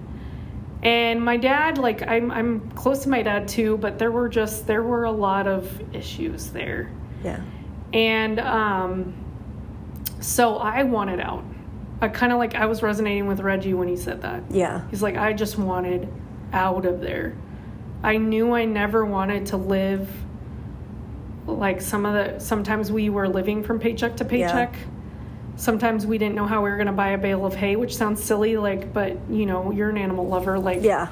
[0.83, 4.67] And my dad, like I'm I'm close to my dad too, but there were just
[4.67, 6.91] there were a lot of issues there.
[7.23, 7.41] Yeah.
[7.93, 9.13] And um,
[10.19, 11.45] so I wanted out.
[12.01, 14.43] I kind of like I was resonating with Reggie when he said that.
[14.51, 14.85] Yeah.
[14.89, 16.09] He's like, I just wanted
[16.51, 17.37] out of there.
[18.03, 20.09] I knew I never wanted to live
[21.47, 24.25] like some of the sometimes we were living from paycheck to
[24.75, 24.92] Yeah.
[25.67, 27.95] Sometimes we didn't know how we were going to buy a bale of hay, which
[27.95, 31.07] sounds silly like but you know, you're an animal lover like Yeah.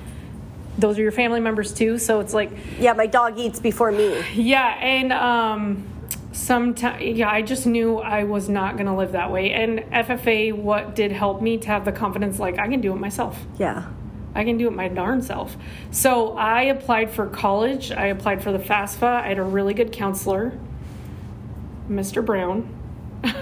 [0.78, 4.22] those are your family members too, so it's like Yeah, my dog eats before me.
[4.34, 5.86] yeah, and um,
[6.34, 9.52] sometimes yeah, I just knew I was not gonna live that way.
[9.54, 12.98] And FFA, what did help me to have the confidence, like I can do it
[12.98, 13.40] myself.
[13.58, 13.86] Yeah.
[14.36, 15.56] I can do it my darn self.
[15.92, 17.90] So I applied for college.
[17.94, 19.04] I applied for the FAFSA.
[19.24, 20.60] I had a really good counselor,
[21.90, 22.26] Mr.
[22.26, 22.68] Brown.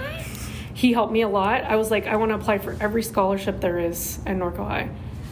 [0.79, 1.65] he helped me a lot.
[1.65, 4.89] I was like, I want to apply for every scholarship there is in Norco High.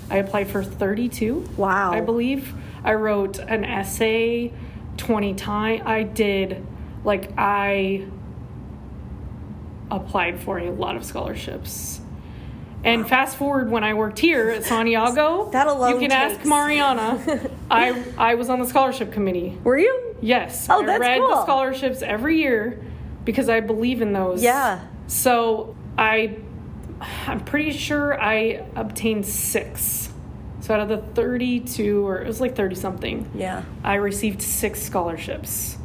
[0.09, 1.47] I applied for 32.
[1.55, 1.93] Wow.
[1.93, 2.53] I believe.
[2.83, 4.51] I wrote an essay
[4.97, 5.83] 20 times.
[5.85, 6.65] I did,
[7.05, 8.07] like, I
[9.89, 12.01] applied for a lot of scholarships.
[12.83, 16.45] And fast forward when I worked here at Santiago, That alone you You can ask
[16.45, 17.49] Mariana.
[17.71, 19.57] I I was on the scholarship committee.
[19.63, 20.15] Were you?
[20.21, 21.29] Yes, Oh, I that's read cool.
[21.29, 22.79] the scholarships every year
[23.23, 24.43] because I believe in those.
[24.43, 24.81] Yeah.
[25.07, 26.37] So I,
[27.25, 30.09] I'm pretty sure I obtained six.
[30.61, 33.63] So out of the 32, or it was like 30 something, Yeah.
[33.83, 35.77] I received six scholarships.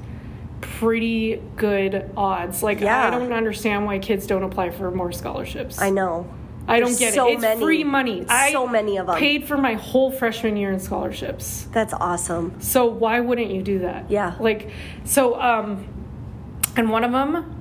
[0.61, 2.63] Pretty good odds.
[2.63, 3.07] Like Yeah.
[3.07, 5.81] I don't understand why kids don't apply for more scholarships.
[5.81, 6.27] I know.
[6.67, 7.33] I don't There's get so it.
[7.35, 7.61] It's many.
[7.61, 8.25] free money.
[8.29, 9.17] I So many of 'em.
[9.17, 11.67] Paid for my whole freshman year in scholarships.
[11.73, 12.61] That's awesome.
[12.61, 14.11] So why wouldn't you do that?
[14.11, 14.35] Yeah.
[14.41, 14.71] Like
[15.05, 15.87] so um
[16.77, 17.57] and one of them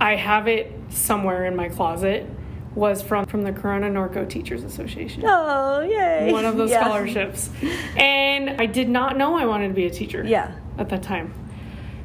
[0.00, 2.26] I have it somewhere in my closet
[2.74, 5.24] was from from the Corona Norco Teachers Association.
[5.26, 6.30] Oh, yay.
[6.30, 6.84] One of those Yeah.
[6.84, 7.50] scholarships.
[7.96, 10.22] And I did not know I wanted to be a teacher.
[10.24, 10.52] Yeah.
[10.78, 11.32] At that time.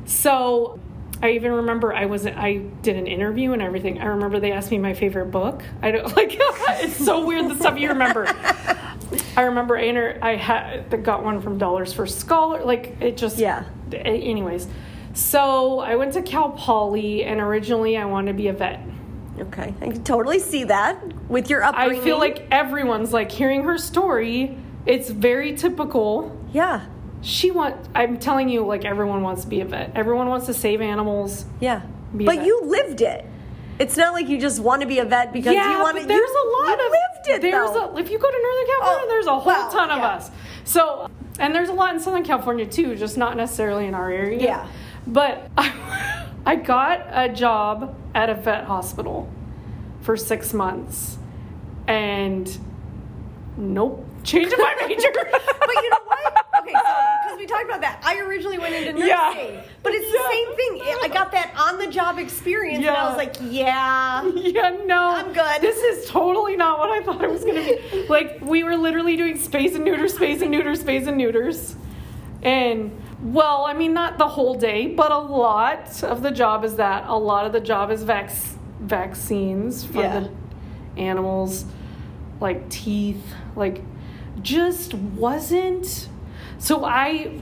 [0.06, 0.80] So
[1.22, 4.00] I even remember I was I did an interview and everything.
[4.02, 5.64] I remember they asked me my favorite book.
[5.82, 8.26] I don't like it's so weird the stuff you remember.
[9.38, 12.64] I remember I, enter, I had got one from Dollars for Scholar.
[12.66, 13.66] Like it just Yeah.
[13.94, 14.68] Anyways,
[15.16, 18.82] so I went to Cal Poly, and originally I wanted to be a vet.
[19.40, 19.74] Okay.
[19.82, 22.02] I can totally see that with your upbringing.
[22.02, 24.58] I feel like everyone's like hearing her story.
[24.86, 26.38] It's very typical.
[26.54, 26.86] Yeah.
[27.22, 27.76] She want.
[27.96, 29.92] I'm telling you, like everyone wants to be a vet.
[29.96, 31.46] Everyone wants to save animals.
[31.60, 31.82] Yeah.
[32.14, 33.26] But you lived it.
[33.80, 36.06] It's not like you just want to be a vet because yeah, you want to.
[36.06, 37.94] there's you, a lot you of lived it There's though.
[37.94, 40.08] a if you go to Northern California, Oh, there's a whole well, ton of yeah.
[40.08, 40.32] us.
[40.64, 44.42] So and there's a lot in Southern California too, just not necessarily in our area.
[44.42, 44.68] Yeah.
[45.08, 49.30] But I, I got a job at a vet hospital
[50.02, 51.18] for six months,
[51.88, 52.58] and
[53.58, 55.10] nope, changing my major.
[55.14, 56.46] But you know what?
[56.62, 59.62] Okay, so because we talked about that, I originally went into nursing, Yeah.
[59.84, 60.22] but it's Yeah.
[60.22, 61.00] the same thing.
[61.04, 64.24] I got that on the job experience, and I was like, yeah.
[64.36, 65.10] Yeah, no.
[65.10, 65.62] I'm good.
[65.62, 68.08] This is totally not what I thought it was going to be.
[68.08, 71.76] Like, we were literally doing spays and neuter, spays and neuter, spays and neuters.
[72.42, 72.92] And,
[73.26, 77.06] well, I mean, not the whole day, but a lot of the job is that.
[77.08, 78.32] A lot of the job is vac-
[78.80, 80.20] vaccines for Yeah.
[80.22, 80.30] the
[81.02, 81.66] animals,
[82.40, 83.82] like teeth, like,
[84.42, 86.08] just wasn't.
[86.60, 87.42] So I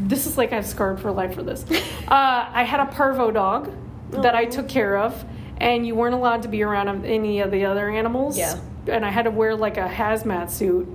[0.00, 1.64] this is like I've scarred for life for this.
[2.08, 3.70] Uh, I had a parvo dog
[4.12, 5.24] that I took care of,
[5.58, 8.38] and you weren't allowed to be around any of the other animals.
[8.38, 8.58] Yeah.
[8.86, 10.88] And I had to wear like a hazmat suit.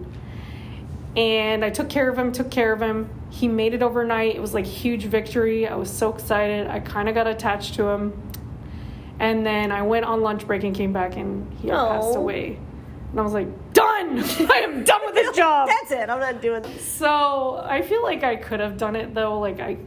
[1.15, 3.09] And I took care of him, took care of him.
[3.33, 4.35] He made it overnight.
[4.35, 5.67] It was like huge victory.
[5.67, 6.67] I was so excited.
[6.67, 8.13] I kind of got attached to him.
[9.19, 12.59] And then I went on lunch break and came back, and he had passed away.
[13.09, 14.19] And I was like, done!
[14.51, 15.67] I am done with this job.
[15.67, 16.09] That's it.
[16.11, 16.85] I'm not doing this.
[16.85, 19.77] So I feel like I could have done it though, like I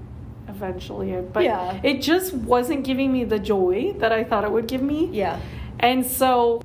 [0.48, 1.80] eventually, but Yeah.
[1.84, 5.06] it just wasn't giving me the joy that I thought it would give me.
[5.12, 5.38] Yeah.
[5.78, 6.62] And so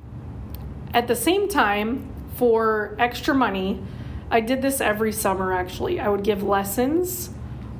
[0.93, 3.81] at the same time, for extra money,
[4.31, 5.99] I did this every summer actually.
[5.99, 7.29] I would give lessons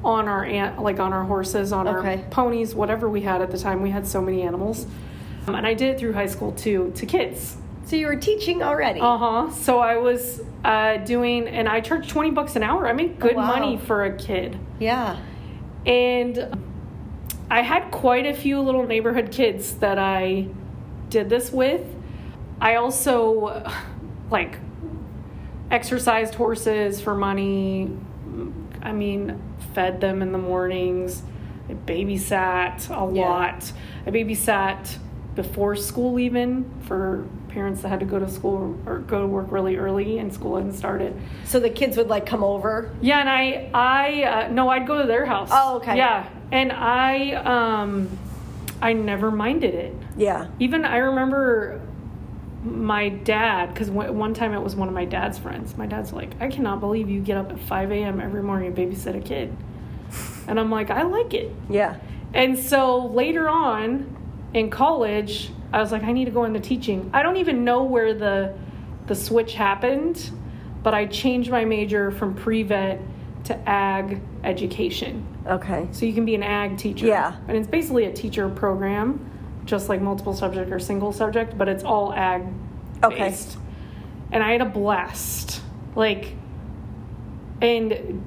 [0.04, 2.22] on our an- like on our horses, on Okay.
[2.24, 3.82] our ponies, whatever we had at the time.
[3.82, 4.86] We had so many animals.
[5.48, 7.58] Um, and I did it through high school too, to kids.
[7.86, 9.00] So you were teaching already.
[9.00, 9.52] Uh huh.
[9.52, 12.88] So I was uh, doing, and I charged 20 bucks an hour.
[12.88, 13.48] I made good wow.
[13.48, 14.58] money for a kid.
[14.80, 15.18] yeah.
[15.86, 16.64] And
[17.50, 20.48] I had quite a few little neighborhood kids that I
[21.10, 21.82] did this with.
[22.62, 23.64] I also,
[24.30, 24.60] like,
[25.72, 27.90] exercised horses for money.
[28.84, 29.42] I mean,
[29.74, 31.24] fed them in the mornings.
[31.70, 33.30] I babysat a Yeah.
[33.30, 33.72] lot.
[34.06, 34.98] I babysat
[35.36, 39.48] before school, even for parents that had to go to school or go to work
[39.52, 41.14] really early and school hadn't started.
[41.46, 42.90] So the kids would like come over.
[43.02, 45.50] Yeah, and I, I, uh, no, I'd go to their house.
[45.52, 45.96] Oh, okay.
[45.98, 48.10] Yeah, and I, um,
[48.82, 49.94] I never minded it.
[50.18, 50.48] Yeah.
[50.60, 51.80] Even I remember
[52.63, 55.76] my dad, because one time it was one of my dad's friends.
[55.78, 58.19] My dad's like, I cannot believe you get up at 5 a.m.
[58.19, 59.56] every morning and babysit a kid.
[60.47, 61.52] And I'm like, I like it.
[61.69, 61.97] Yeah.
[62.34, 64.15] And so later on
[64.54, 67.10] in college, I was like, I need to go into teaching.
[67.13, 68.54] I don't even know where the
[69.08, 70.32] the switch happened,
[70.84, 73.02] but I changed my major from pre-vet
[73.45, 75.26] to ag education.
[75.45, 75.88] Okay.
[75.91, 77.08] So you can be an ag teacher.
[77.08, 77.36] Yeah.
[77.47, 79.31] And it's basically a teacher program,
[79.65, 82.43] just like multiple subject or single subject, but it's all ag
[83.04, 83.30] Okay.
[83.30, 83.58] based.
[84.32, 85.62] And I had a blast.
[85.95, 86.36] Like
[87.62, 88.24] and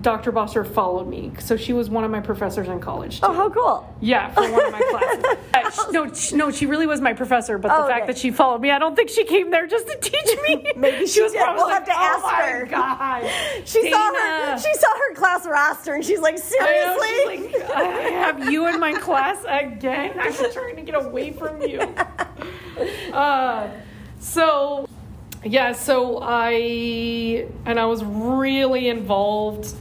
[0.00, 0.32] Dr.
[0.32, 1.32] Bosser followed me.
[1.40, 3.20] So she was one of my professors in college.
[3.20, 3.26] Too.
[3.26, 3.94] Oh, how cool.
[4.00, 5.24] Yeah, for one of my classes.
[5.52, 7.58] Uh, no, sh- no, she really was my professor.
[7.58, 8.12] But the Oh, fact okay.
[8.12, 10.72] that she followed me, I don't think she came there just to teach me.
[10.76, 11.34] Maybe she did.
[11.34, 13.30] probably We'll have to oh ask my her." God,
[13.66, 14.58] She saw her.
[14.58, 17.36] She saw her class roster, and she's like, I seriously.
[17.36, 20.18] know, she's like, I have you in my class again.
[20.18, 21.80] I'm trying to get away from you.
[23.12, 23.70] Uh,
[24.18, 24.88] so,
[25.44, 29.74] yeah, so I and I was really involved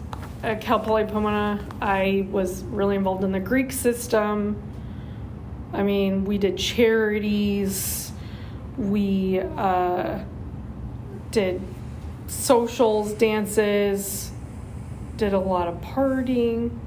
[0.43, 1.65] at Cal Poly Pomona.
[1.81, 4.61] I was really involved in the Greek system.
[5.73, 8.11] I mean, we did charities.
[8.77, 10.19] We uh,
[11.31, 11.61] did
[12.27, 14.31] socials, dances.
[15.17, 16.77] Did a lot of partying.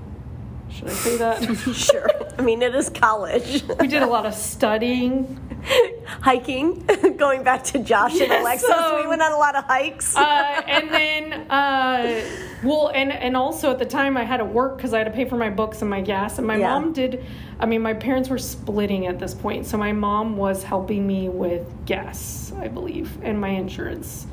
[0.71, 1.55] Should I say that?
[1.75, 2.09] sure.
[2.39, 3.63] I mean, it is college.
[3.79, 5.39] we did a lot of studying.
[6.07, 6.85] Hiking.
[7.17, 10.17] Going back to Josh and Yes, Alexis, we um, went on a lot of hikes.
[10.17, 12.25] Uh, and then, uh,
[12.65, 15.11] well, and and also at the time I had to work because I had to
[15.13, 16.39] pay for my books and my gas.
[16.39, 16.69] And my Yeah.
[16.79, 17.25] mom did.
[17.61, 21.29] I mean, my parents were splitting at this point, so my mom was helping me
[21.29, 24.27] with gas, I believe, and my insurance.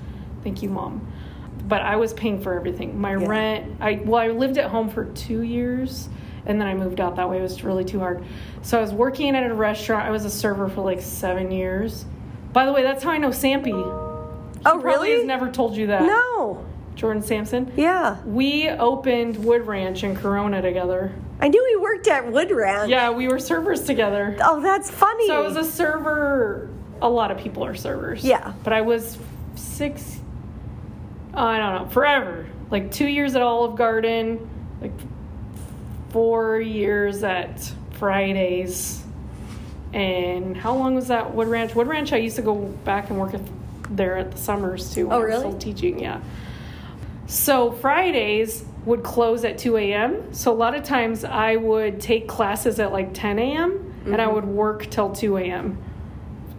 [0.43, 1.05] Thank you, mom.
[1.67, 2.99] But I was paying for everything.
[2.99, 3.27] My Yeah.
[3.27, 3.71] rent.
[3.81, 6.09] I well, I lived at home for two years,
[6.45, 7.39] and then I moved out that way.
[7.39, 8.23] It was really too hard.
[8.62, 10.06] So I was working at a restaurant.
[10.06, 12.06] I was a server for like seven years.
[12.54, 13.73] By the way, that's how I know Sampy.
[14.65, 15.12] oh, really?
[15.12, 16.04] has never told you that.
[16.04, 16.65] no.
[16.95, 17.71] Jordan Sampson.
[17.78, 18.21] Yeah.
[18.23, 21.13] We opened Wood Ranch in Corona together.
[21.39, 22.89] I knew he worked at Wood Ranch.
[22.89, 24.35] Yeah, we were servers together.
[24.42, 25.27] Oh, that's funny.
[25.27, 26.69] So I was a server.
[27.02, 28.25] A lot of people are servers.
[28.25, 28.52] Yeah.
[28.65, 29.17] But I was
[29.56, 30.19] six.
[31.33, 32.48] I don't know, forever.
[32.69, 34.50] Like two years at Olive Garden,
[34.81, 34.92] like
[36.10, 39.03] four years at Fridays.
[39.93, 41.73] And how long was that Wood Ranch?
[41.75, 43.41] Wood Ranch, I used to go back and work at,
[43.89, 45.07] there at the summers too.
[45.12, 45.39] Oh, I was really?
[45.39, 46.21] Still teaching, yeah.
[47.27, 50.33] So Fridays would close at 2 a.m.
[50.33, 53.93] So a lot of times I would take classes at like 10 a.m.
[54.05, 54.35] and I Mm-hmm.
[54.35, 55.77] would work till 2 a.m.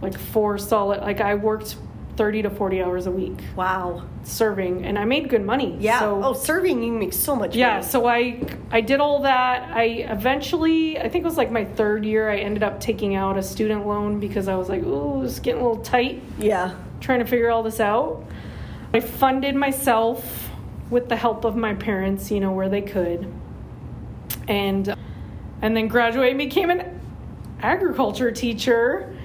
[0.03, 1.77] Like four solid, like I worked
[2.21, 4.03] 30 to 40 hours a week Wow.
[4.25, 5.75] serving, and I made good money.
[5.81, 6.01] Yeah.
[6.01, 7.83] So, oh, serving you make so much yeah, money.
[7.87, 9.71] so I I did all that.
[9.75, 13.39] I eventually, I think it was like my third year, I ended up taking out
[13.39, 16.75] a student loan because I was like, ooh, it's getting a little tight Yeah.
[17.01, 18.23] trying to figure all this out.
[18.93, 20.51] I funded myself
[20.91, 23.33] with the help of my parents, you know, where they could.
[24.47, 24.95] And
[25.63, 27.01] and then graduated and became an
[27.63, 29.17] agriculture teacher.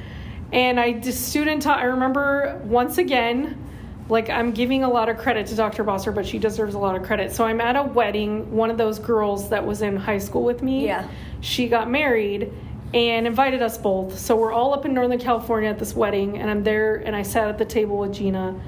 [0.52, 3.62] And I just student taught I remember once again
[4.08, 5.84] like I'm giving a lot of credit to Dr.
[5.84, 7.32] Bosser, but she deserves a lot of credit.
[7.32, 10.62] So I'm at a wedding, one of those girls that was in high school with
[10.62, 10.86] me.
[10.86, 11.08] Yeah.
[11.41, 12.52] She got married
[12.93, 14.18] and invited us both.
[14.18, 17.24] So we're all up in Northern California at this wedding, and I'm there, and I
[17.24, 18.60] sat at the table with Gina,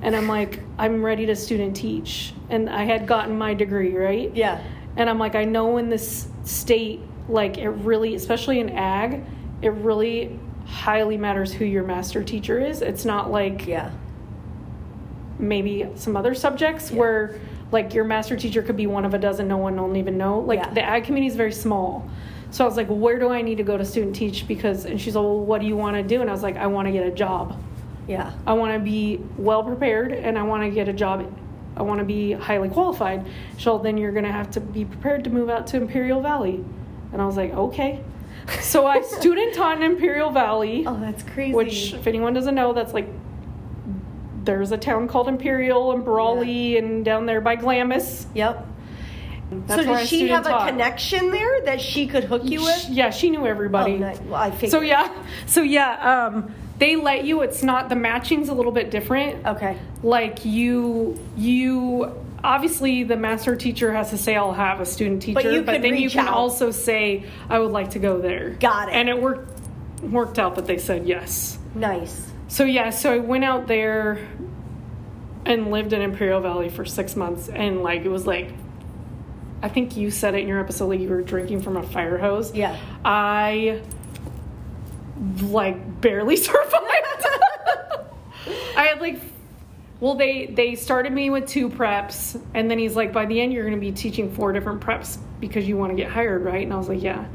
[0.00, 4.34] and I'm like, I'm ready to student teach, and I had gotten my degree, right?
[4.34, 4.62] Yeah.
[4.96, 9.24] And I'm like, I know in this state, like it really, especially in ag,
[9.60, 10.38] it really
[10.74, 12.82] highly matters who your master teacher is.
[12.82, 13.90] It's not like Yeah.
[15.38, 16.98] maybe some other subjects Yeah.
[16.98, 17.34] where
[17.72, 20.38] like your master teacher could be one of a dozen no one will even know
[20.40, 20.70] like Yeah.
[20.70, 22.08] the ag community is very small
[22.50, 25.00] so i was like where do i need to go to student teach because and
[25.00, 26.86] she's like well what do you want to do and i was like i want
[26.86, 27.60] to get a job
[28.06, 28.30] Yeah.
[28.46, 31.26] i want to be well prepared and i want to get a job
[31.76, 33.26] i want to be highly qualified
[33.58, 36.62] so then you're going to have to be prepared to move out to imperial valley
[37.12, 37.98] and i was like okay
[38.60, 41.54] so i student taught in imperial valley Oh, that's crazy.
[41.54, 43.08] which if anyone doesn't know that's like
[44.44, 48.66] there's a town called imperial and brawley and down there by glamis Yep.
[49.66, 50.68] that's so does she have a taught.
[50.68, 52.88] connection there that she could hook you with?
[52.90, 54.20] Yeah she knew everybody Oh, nice.
[54.20, 54.70] Well, I figured.
[54.70, 55.10] so yeah
[55.46, 59.78] so yeah um they let you it's not the matching's a little bit different Okay.
[60.02, 62.12] like you you
[62.44, 65.96] obviously the master teacher has to say i'll have a student teacher you could then
[65.96, 66.34] you can out.
[66.34, 68.94] also say i would like to go there Got it.
[68.94, 69.50] and it worked
[70.02, 72.30] worked out that they said yes Nice.
[72.48, 74.26] So yeah, so I went out there
[75.44, 78.52] and lived in Imperial Valley for six months, and like it was like,
[79.62, 82.16] I think you said it in your episode, like you were drinking from a fire
[82.16, 82.54] hose.
[82.54, 82.78] Yeah.
[83.04, 83.82] I
[85.42, 86.74] like barely survived.
[88.76, 89.20] I had like,
[90.00, 93.52] well, they they started me with two preps, and then he's like, by the end
[93.52, 96.62] you're going to be teaching four different preps because you want to get hired, right?
[96.62, 97.26] And I was like, yeah.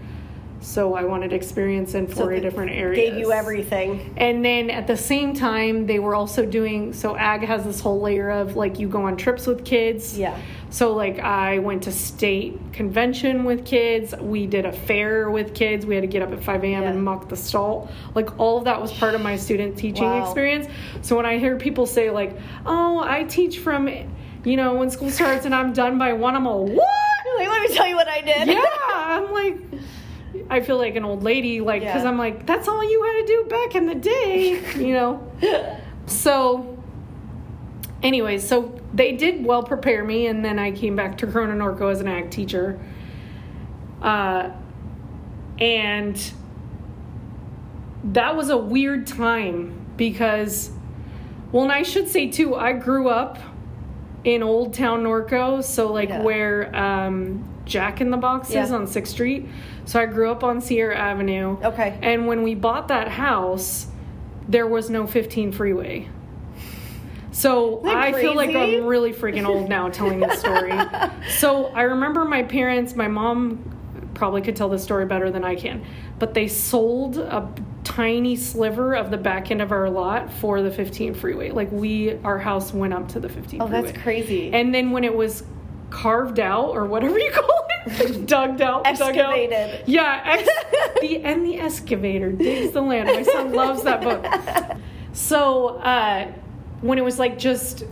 [0.62, 3.10] So I wanted experience in four they different areas.
[3.10, 4.14] Gave you everything.
[4.18, 8.01] And then at the same time, they were also doing so ag has this whole
[8.01, 10.18] layer of like you go on trips with kids.
[10.18, 10.38] Yeah.
[10.72, 14.13] So like I went to state convention with kids.
[14.20, 15.86] We did a fair with kids.
[15.86, 16.84] We had to get up at 5 a.m.
[16.84, 16.89] Yeah.
[16.91, 17.89] and muck the stall.
[18.13, 20.22] Like all of that was part of my student teaching Wow.
[20.24, 20.67] experience.
[21.01, 25.09] So when I hear people say like, "Oh, I teach from," you know, when school
[25.09, 26.88] starts and I'm done by one, I'm all what?
[27.38, 28.47] Like, let me tell you what I did.
[28.47, 29.57] yeah i'm like
[30.49, 32.09] i feel like an old lady like because Yeah.
[32.09, 35.32] i'm like that's all you had to do back in the day you know
[36.05, 36.78] so
[38.04, 41.91] anyways so they did well prepare me and then i came back to corona norco
[41.91, 42.80] as an ag teacher
[44.02, 44.50] uh,
[45.60, 46.32] and
[48.04, 50.72] that was a weird time because
[51.52, 53.38] well and i should say too i grew up
[54.24, 56.22] in old town norco so like Yeah.
[56.24, 58.76] where um, jack in the box is Yeah.
[58.76, 59.47] on sixth street
[59.86, 62.00] so i grew up on sierra avenue Okay.
[62.02, 63.88] and when we bought that house
[64.47, 66.08] there was no 15 freeway
[67.32, 70.71] so i that feel like i'm really freaking old now telling this story
[71.30, 73.63] so i remember my parents my mom
[74.15, 75.86] probably could tell this story better than i can
[76.17, 77.47] but they sold a
[77.84, 82.17] tiny sliver of the back end of our lot for the 15 freeway like we
[82.23, 84.51] our house went up to the 15 Oh, freeway that's crazy.
[84.53, 85.43] and then when it was
[85.89, 89.34] carved out or whatever you call it, dug out, dug out.
[89.34, 89.84] Excavated.
[89.88, 90.49] Yeah, ex-
[91.01, 93.07] the and the excavator digs the land.
[93.07, 94.77] My son loves that book.
[95.13, 96.32] So uh,
[96.82, 97.84] when it was like just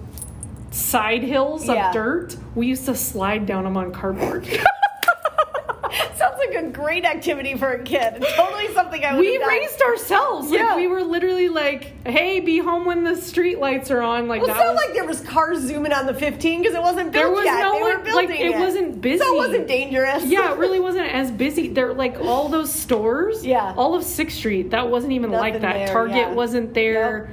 [0.72, 1.88] side hills Yeah.
[1.90, 4.46] of dirt, we used to slide down them on cardboard.
[6.16, 8.24] Sounds like a great activity for a kid.
[8.36, 10.52] Totally something I would we raised ourselves.
[10.52, 10.68] Yeah.
[10.70, 14.42] Like we were literally like, "Hey, be home when the street lights are on." Like
[14.42, 16.82] Well, it that sounded was like there was cars zooming on the 15 because it
[16.82, 17.60] wasn't built There was yet.
[17.60, 19.24] no they one- like, building it wasn't busy.
[19.24, 20.26] So it wasn't dangerous.
[20.26, 21.70] yeah, it really wasn't as busy.
[21.70, 23.46] There, like all those stores.
[23.46, 23.74] Yeah.
[23.78, 25.74] All of Sixth Street, that wasn't even like that.
[25.74, 26.34] there, Target yeah.
[26.34, 27.30] wasn't there.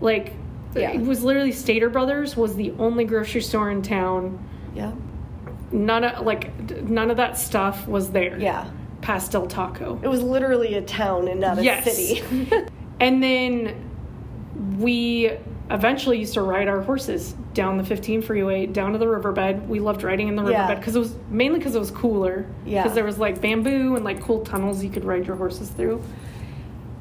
[0.00, 0.32] Like,
[0.74, 0.90] Yeah.
[0.92, 4.42] it was literally Stater Brothers was the only grocery store in town.
[4.74, 4.92] Yeah.
[5.70, 8.38] None of like none of that stuff was there.
[8.38, 8.70] Yeah.
[9.00, 9.98] Pastel Taco.
[10.02, 11.84] It was literally a town and not a Yes.
[11.84, 12.22] city.
[13.00, 13.90] And then
[14.78, 15.32] we
[15.70, 19.68] eventually used to ride our horses down the 15 freeway, down to the riverbed.
[19.68, 20.62] We loved riding in the Yeah.
[20.62, 22.46] riverbed because it was mainly because it was cooler.
[22.64, 22.82] Yeah.
[22.82, 26.00] Because there was like bamboo and like cool tunnels you could ride your horses through.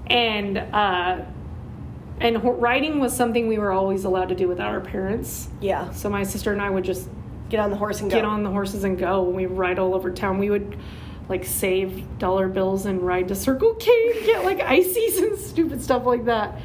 [0.08, 1.20] And uh,
[2.22, 5.50] And riding was something we were always allowed to do without our parents.
[5.60, 5.92] Yeah.
[5.92, 7.10] So my sister and I would just
[7.52, 8.16] Get on the horse and go.
[8.16, 9.26] get on the horses and go.
[9.26, 10.38] And we would ride all over town.
[10.38, 10.78] We would
[11.28, 15.84] like save dollar bills and ride to Circle K and get like ices and stupid
[15.84, 16.62] stuff like that.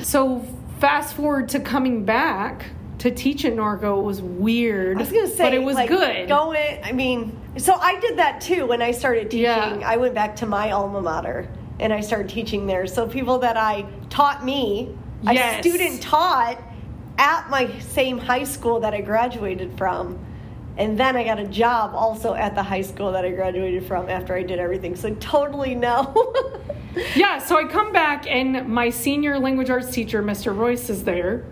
[0.00, 0.44] So
[0.78, 2.66] fast forward to coming back
[2.98, 4.96] to teach at Norco, it was weird.
[4.96, 6.28] I was gonna say, but it was like, good.
[6.28, 9.42] Going, I mean, so I did that too when I started teaching.
[9.42, 9.80] Yeah.
[9.84, 11.48] I went back to my alma mater
[11.80, 12.86] and I started teaching there.
[12.86, 14.94] So people that I taught me,
[15.26, 15.66] I Yes.
[15.66, 16.60] student taught
[17.18, 20.18] at my same high school that I graduated from.
[20.76, 24.08] And then I got a job also at the high school that I graduated from
[24.08, 24.94] after I did everything.
[24.96, 26.34] So totally no.
[27.14, 30.56] Yeah, so I come back and my senior language arts teacher, Mr.
[30.56, 31.44] Royce, is there.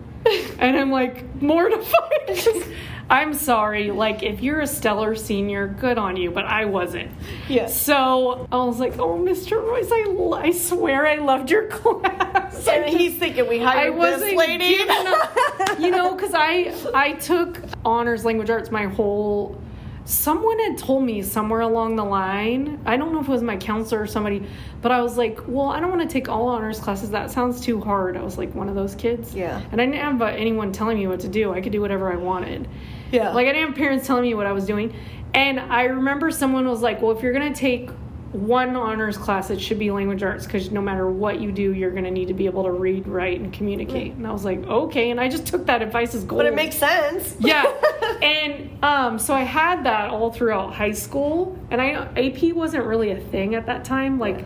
[0.59, 2.65] And I'm like mortified.
[3.09, 3.93] I'm sorry.
[3.93, 7.13] Like, if you're a stellar senior, good on you, but I wasn't.
[7.49, 7.81] Yes.
[7.81, 9.63] So I was like, oh, Mr.
[9.65, 12.67] Royce, I, I swear I loved your class.
[12.67, 14.77] And just- he's thinking we I hired this wasn't lady.
[14.89, 15.79] up.
[15.79, 19.61] you know, because I I took honors language arts my whole.
[20.07, 22.81] Someone had told me somewhere along the line.
[22.87, 24.41] I don't know if it was my counselor or somebody,
[24.81, 27.11] but I was like, "Well, I don't want to take all honors classes.
[27.11, 29.35] That sounds too hard." I was like one of those kids.
[29.35, 29.61] Yeah.
[29.73, 31.53] And I didn't have uh, anyone telling me what to do.
[31.53, 32.69] I could do whatever I wanted.
[33.11, 33.33] Yeah.
[33.33, 34.95] Like I didn't have parents telling me what I was doing.
[35.35, 37.91] And I remember someone was like, "Well, if you're gonna take
[38.37, 41.91] one honors class, it should be language arts because no matter what you do, you're
[41.91, 45.11] gonna need to be able to read, write, and communicate." And I was like, "Okay."
[45.11, 46.41] And I just took that advice as gold.
[46.41, 47.37] but it makes sense.
[47.41, 47.65] yeah.
[48.23, 53.11] And um, so I had that all throughout high school, and I AP wasn't really
[53.11, 54.19] a thing at that time.
[54.19, 54.45] Like,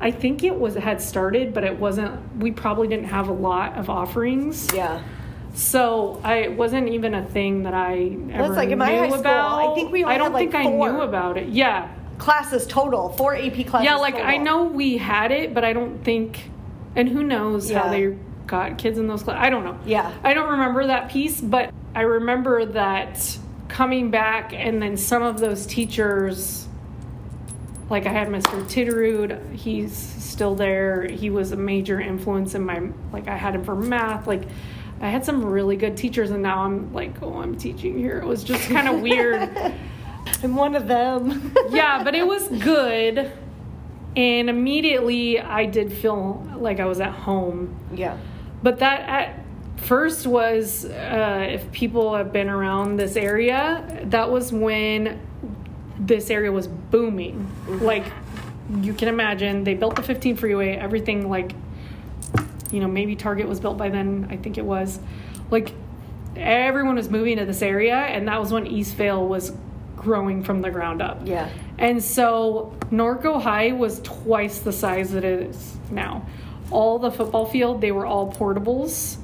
[0.00, 2.18] I think it was had started, but it wasn't.
[2.38, 4.68] We probably didn't have a lot of offerings.
[4.74, 5.02] yeah.
[5.54, 9.08] So I it wasn't even a thing that I ever like in my knew high
[9.08, 9.72] school, about.
[9.72, 10.92] I think we only I don't had, like, think I four.
[10.92, 11.48] knew about it.
[11.48, 11.88] Yeah,
[12.18, 13.84] Classes total, four AP classes.
[13.84, 13.96] yeah.
[13.96, 16.50] Like I know we had it, but I don't think.
[16.94, 19.42] And who knows how they got kids in those classes?
[19.44, 19.78] I don't know.
[19.84, 20.12] Yeah.
[20.24, 23.38] I don't remember that piece, but I remember that
[23.68, 26.62] coming back, and then some of those teachers.
[27.88, 28.62] Like I had Mr.
[28.64, 31.06] Titterud, he's still there.
[31.06, 34.26] He was a major influence in my like I had him for math.
[34.26, 34.42] Like
[35.00, 38.18] I had some really good teachers and now I'm like, oh I'm teaching here.
[38.18, 39.50] It was just kind of weird.
[40.42, 41.54] I'm one of them.
[41.70, 43.32] yeah, but it was good.
[44.16, 47.76] And immediately I did feel like I was at home.
[47.94, 48.16] yeah.
[48.62, 49.44] But that at
[49.76, 55.20] first was, uh, if people have been around this area, that was when
[55.98, 57.50] this area was booming.
[57.68, 58.06] Like,
[58.80, 61.52] you can imagine, they built the 15 freeway, everything like,
[62.72, 64.98] you know, maybe Target was built by then, I think it was.
[65.50, 65.72] Like,
[66.34, 69.52] everyone was moving to this area, and that was when Eastvale was
[70.06, 71.20] growing from the ground up.
[71.24, 71.48] Yeah.
[71.78, 76.24] And so Norco High was twice the size that it is now.
[76.70, 79.16] All the football field, they were all portables.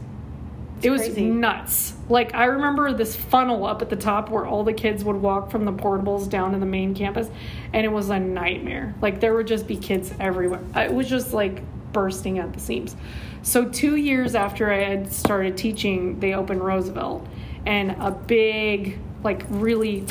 [0.83, 1.25] it was crazy.
[1.25, 1.95] nuts.
[2.09, 5.53] Like I remember this funnel up at the top where all the kids would walk
[5.53, 7.29] from the portables down to the main campus,
[7.73, 8.93] and it was a nightmare.
[9.01, 10.61] Like there would just be kids everywhere.
[10.77, 11.63] Uh, it was just like
[11.93, 12.97] bursting at the seams.
[13.43, 17.25] So two years after I had started teaching, they opened Roosevelt,
[17.67, 20.05] and a big, like really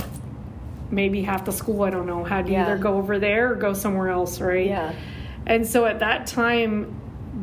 [0.91, 2.63] maybe half the school, I don't know, had to Yeah.
[2.63, 4.67] either go over there or go somewhere else, right?
[4.67, 4.91] Yeah.
[5.47, 6.93] And so at that time,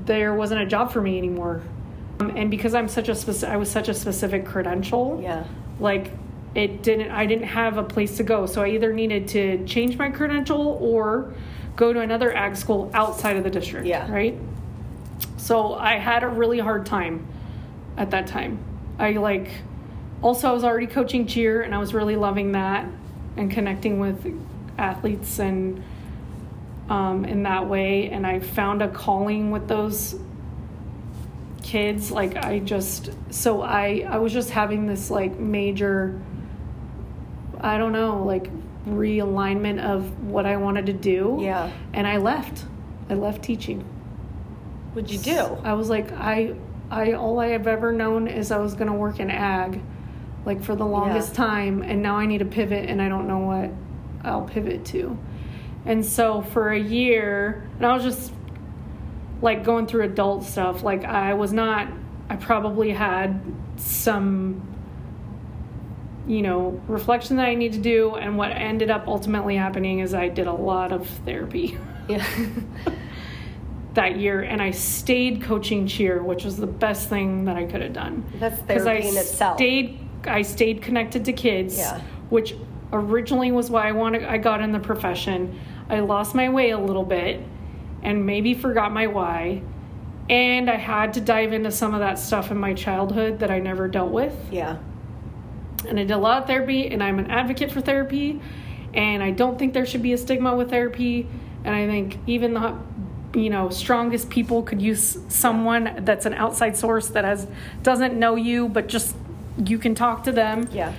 [0.04, 1.60] there wasn't a job for me anymore.
[2.20, 5.44] Um, and because I'm such a specific, I was such a specific credential, Yeah.
[5.80, 6.10] like
[6.54, 8.46] it didn't I didn't have a place to go.
[8.46, 11.32] So I either needed to change my credential or
[11.76, 14.10] go to another ag school outside of the district, Yeah.
[14.10, 14.36] right?
[15.36, 17.26] So I had a really hard time
[17.96, 18.58] at that time.
[18.98, 19.48] I like
[20.22, 22.86] also I was already coaching cheer and I was really loving that
[23.38, 24.26] and connecting with
[24.76, 25.82] athletes and
[26.88, 28.10] um, in that way.
[28.10, 30.16] And I found a calling with those
[31.62, 32.10] kids.
[32.10, 36.20] Like I just so I I was just having this like major
[37.60, 38.50] I don't know like
[38.88, 41.38] realignment of what I wanted to do.
[41.40, 41.70] Yeah.
[41.92, 42.64] and I left.
[43.10, 43.84] I left teaching.
[44.92, 45.58] What'd you do?
[45.62, 46.54] I was like, I,
[46.90, 49.80] I, all I have ever known is I was gonna work in ag,
[50.48, 51.44] like for the longest Yeah.
[51.44, 53.70] time, and now I need to pivot, and I don't know what
[54.24, 55.16] I'll pivot to.
[55.84, 58.32] And so for a year, and I was just
[59.42, 60.82] like going through adult stuff.
[60.82, 61.88] Like I was not,
[62.30, 63.40] I probably had
[63.76, 64.62] some,
[66.26, 70.14] you know, reflection that I need to do, and what ended up ultimately happening is
[70.14, 71.76] I did a lot of therapy.
[72.08, 72.24] Yeah.
[73.94, 77.82] that year and I stayed coaching cheer, which was the best thing that I could
[77.82, 78.24] have done.
[78.38, 79.56] That's Because I therapy in itself.
[79.58, 79.98] stayed
[80.28, 82.00] I stayed connected to kids, Yeah.
[82.30, 82.54] which
[82.92, 85.58] originally was why I wanted I got in the profession.
[85.90, 87.42] I lost my way a little bit
[88.02, 89.62] and maybe forgot my why.
[90.30, 93.58] And I had to dive into some of that stuff in my childhood that I
[93.60, 94.34] never dealt with.
[94.50, 94.76] Yeah.
[95.88, 98.40] And I did a lot of therapy, and I'm an advocate for therapy.
[98.92, 101.26] And I don't think there should be a stigma with therapy.
[101.64, 102.76] And I think even the
[103.34, 107.46] you know strongest people could use someone that's an outside source that has
[107.82, 109.14] doesn't know you but just
[109.64, 110.92] you can talk to them Yeah.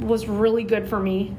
[0.00, 1.34] was really good for me.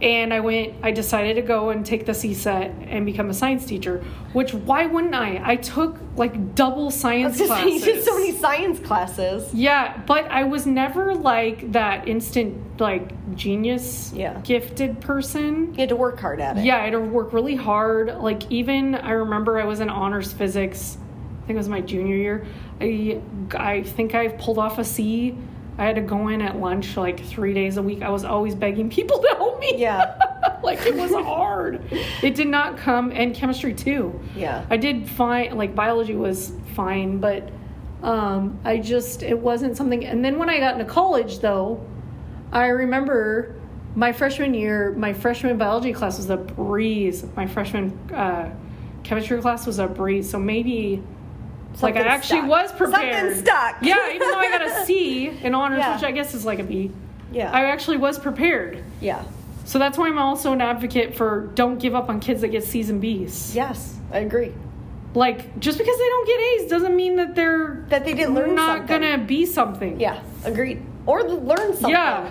[0.00, 3.64] And I went, I decided to go and take the CSET and become a science
[3.64, 5.40] teacher, which why wouldn't I?
[5.44, 7.84] I took like double science saying, you classes.
[7.84, 9.54] did so many science classes.
[9.54, 14.40] yeah, but I was never like that instant, like genius, Yeah.
[14.42, 15.72] gifted person.
[15.74, 16.64] You had to work hard at it.
[16.64, 18.16] Yeah, I had to work really hard.
[18.18, 20.98] Like even I remember I was in honors physics.
[21.44, 22.44] I think it was my junior year.
[22.80, 23.20] I
[23.54, 25.36] I think I pulled off a C.
[25.78, 28.02] I had to go in at lunch like three days a week.
[28.02, 29.74] I was always begging people to help me.
[29.78, 30.18] Yeah.
[30.62, 31.82] like it was hard.
[32.22, 34.20] It did not come, and chemistry too.
[34.36, 34.66] Yeah.
[34.68, 35.56] I did fine.
[35.56, 37.50] Like biology was fine, but
[38.02, 40.04] um, I just it wasn't something.
[40.04, 41.84] And then when I got into college, though,
[42.52, 43.56] I remember
[43.94, 47.24] my freshman year, my freshman biology class was a breeze.
[47.34, 48.54] My freshman uh,
[49.04, 50.28] chemistry class was a breeze.
[50.28, 51.02] So maybe.
[51.80, 52.50] Like I actually stuck.
[52.50, 53.36] was prepared.
[53.36, 53.76] Something stuck.
[53.82, 55.94] Yeah, even though I got a C in honors, Yeah.
[55.94, 56.90] which I guess is like a B,
[57.32, 57.50] Yeah.
[57.52, 58.82] I actually was prepared.
[59.00, 59.22] yeah.
[59.64, 62.64] So that's why I'm also an advocate for don't give up on kids that get
[62.64, 63.54] C's and B's.
[63.54, 64.52] Yes, I agree.
[65.14, 68.54] Like just because they don't get A's doesn't mean that they're That they didn't learn
[68.56, 69.00] not something.
[69.02, 70.00] gonna be something.
[70.00, 70.82] Yeah, agreed.
[71.06, 71.90] Or learn something.
[71.90, 72.30] Yeah.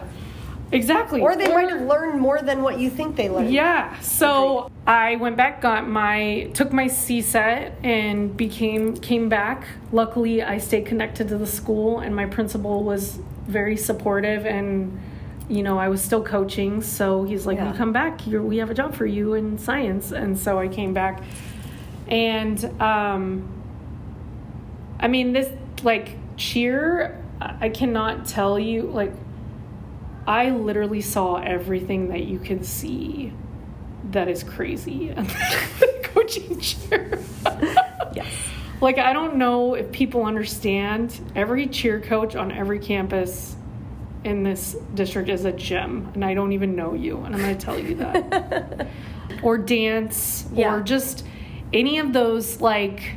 [0.71, 1.21] Exactly.
[1.21, 3.51] Or they might have learned more than what you think they learned.
[3.51, 3.99] Yeah.
[3.99, 9.67] So I went back, got my took my CSET and became came back.
[9.91, 14.99] Luckily I stayed connected to the school and my principal was very supportive and
[15.49, 17.71] you know, I was still coaching, so he's like, Yeah.
[17.71, 18.25] "You come back.
[18.25, 21.21] You're, we have a job for you in science." And so I came back,
[22.07, 23.51] and um,
[25.01, 25.49] I mean, this
[25.83, 27.21] like cheer.
[27.41, 29.11] I cannot tell you like
[30.27, 33.33] I literally saw everything that you can see
[34.11, 35.13] that is crazy
[36.03, 37.19] coaching cheer.
[38.13, 38.27] Yes.
[38.81, 43.55] Like I don't know if people understand every cheer coach on every campus
[44.23, 47.57] in this district is a gym, and I don't even know you and I'm going
[47.57, 48.87] to tell you that.
[49.43, 50.75] or dance Yeah.
[50.75, 51.25] or just
[51.73, 53.15] any of those like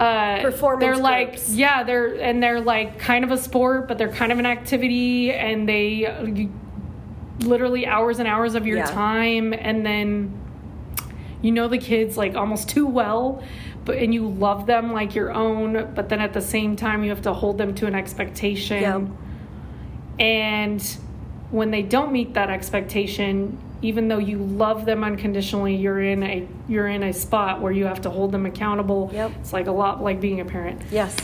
[0.00, 1.50] uh, Performance they're like groups.
[1.54, 5.32] yeah they're and they're like kind of a sport but they're kind of an activity
[5.32, 6.52] and they you,
[7.40, 8.86] literally hours and hours of your Yeah.
[8.86, 10.32] time and then
[11.42, 13.42] you know the kids like almost too well
[13.84, 17.10] but and you love them like your own but then at the same time you
[17.10, 19.00] have to hold them to an expectation Yeah.
[20.24, 20.82] and
[21.50, 26.46] when they don't meet that expectation even though you love them unconditionally you're in a
[26.68, 29.32] you're in a spot where you have to hold them accountable Yep.
[29.40, 31.14] it's like a lot like being a parent Yes.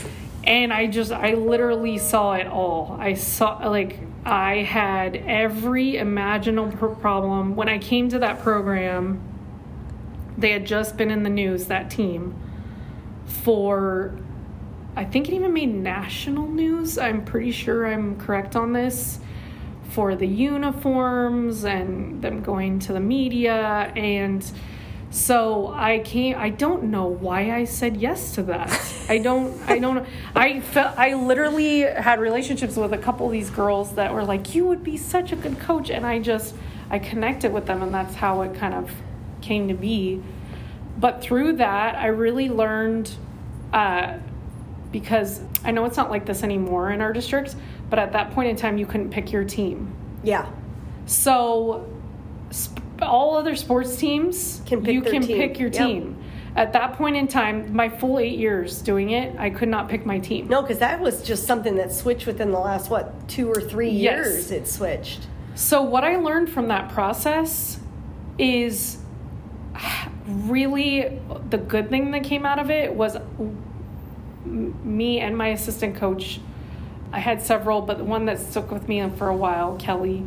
[0.45, 2.95] and I just I literally saw it all.
[2.99, 9.21] I saw like I had every imaginable problem when I came to that program.
[10.37, 12.35] They had just been in the news that team
[13.25, 14.17] for
[14.95, 16.97] I think it even made national news.
[16.97, 19.19] I'm pretty sure I'm correct on this
[19.89, 24.51] for the uniforms and them going to the media and
[25.11, 28.69] so I can't I don't know why I said yes to that.
[29.09, 30.05] I don't I don't
[30.35, 34.53] I felt I literally had relationships with a couple of these girls that were like
[34.53, 36.55] you would be such a good coach and I just
[36.89, 38.91] I connected with them and that's how it kind of
[39.41, 40.21] came to be.
[40.97, 43.15] But through that I really learned
[43.71, 44.17] uh,
[44.91, 47.55] because I know it's not like this anymore in our district,
[47.89, 49.93] but at that point in time you couldn't pick your team.
[50.23, 50.47] Yeah.
[51.05, 51.85] So,
[52.51, 55.37] sp- all other sports teams, Can pick you can team.
[55.37, 55.87] pick your Yep.
[55.87, 56.17] team.
[56.55, 60.05] At that point in time, my full eight years doing it, I could not pick
[60.05, 60.47] my team.
[60.47, 63.89] No, because that was just something that switched within the last what two or three
[63.89, 64.25] Yes.
[64.25, 64.51] years.
[64.51, 65.27] It switched.
[65.53, 67.79] So, what I learned from that process
[68.39, 68.97] is
[70.27, 71.19] really
[71.49, 73.17] the good thing that came out of it was
[74.45, 76.39] me and my assistant coach.
[77.15, 80.25] I had several, but the one that stuck with me for a while, Kelly,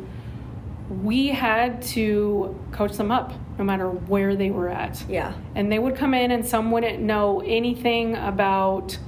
[1.03, 5.05] we had to coach them up no matter where they were at.
[5.07, 5.35] Yeah.
[5.55, 8.99] And they would come in, and some wouldn't know anything about,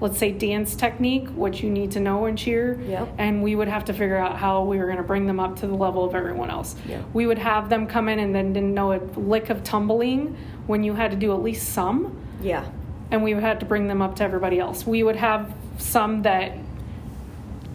[0.00, 2.78] let's say, dance technique, what you need to know in cheer.
[2.82, 3.08] Yep.
[3.18, 5.56] And we would have to figure out how we were going to bring them up
[5.56, 6.76] to the level of everyone else.
[6.86, 7.02] Yep.
[7.14, 10.36] We would have them come in and then didn't know a lick of tumbling
[10.68, 12.64] when you had to do at least some Yeah.
[13.10, 14.86] and we had to bring them up to everybody else.
[14.86, 16.52] We would have some that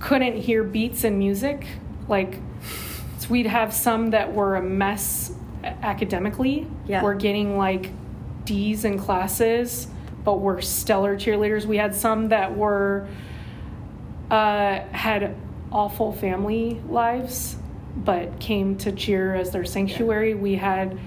[0.04, 1.66] couldn't hear beats and music,
[2.10, 2.40] like
[3.20, 5.32] so we'd have some that were a mess
[5.64, 6.68] academically.
[6.86, 7.02] Yeah.
[7.02, 7.90] We're getting like
[8.44, 9.88] D's in classes,
[10.26, 11.66] but were stellar cheerleaders.
[11.66, 13.08] We had some that were
[14.30, 15.38] uh, had
[15.72, 17.56] awful family lives,
[17.96, 20.34] but came to cheer as their sanctuary.
[20.34, 21.00] We had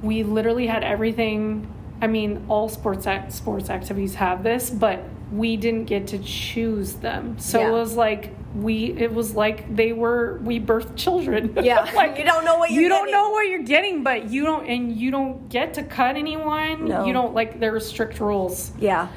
[0.00, 1.70] we literally had everything.
[2.00, 5.04] I mean, all sports act, sports activities have this, but
[5.34, 7.38] we didn't get to choose them.
[7.38, 7.68] So Yeah.
[7.68, 11.52] it was like we it was like they were we birthed children.
[11.62, 11.90] Yeah.
[11.94, 13.12] like You don't know what you're you don't getting.
[13.12, 16.86] know what you're getting, but you don't and you don't get to cut anyone.
[16.86, 17.04] No.
[17.04, 18.70] You don't like there are strict rules.
[18.78, 19.08] Yeah.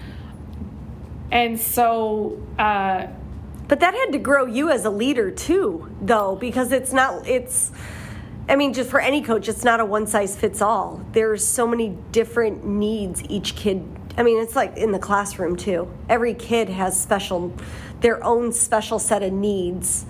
[1.32, 3.08] And so uh
[3.68, 7.72] But that had to grow you as a leader too, though, because it's not, it's,
[8.48, 11.02] I mean, just for any coach, it's not a one size fits all.
[11.12, 13.84] There's so many different needs each kid,
[14.18, 15.92] I mean, it's like in the classroom too.
[16.10, 17.54] Every kid has special,
[18.02, 20.06] their own special set of needs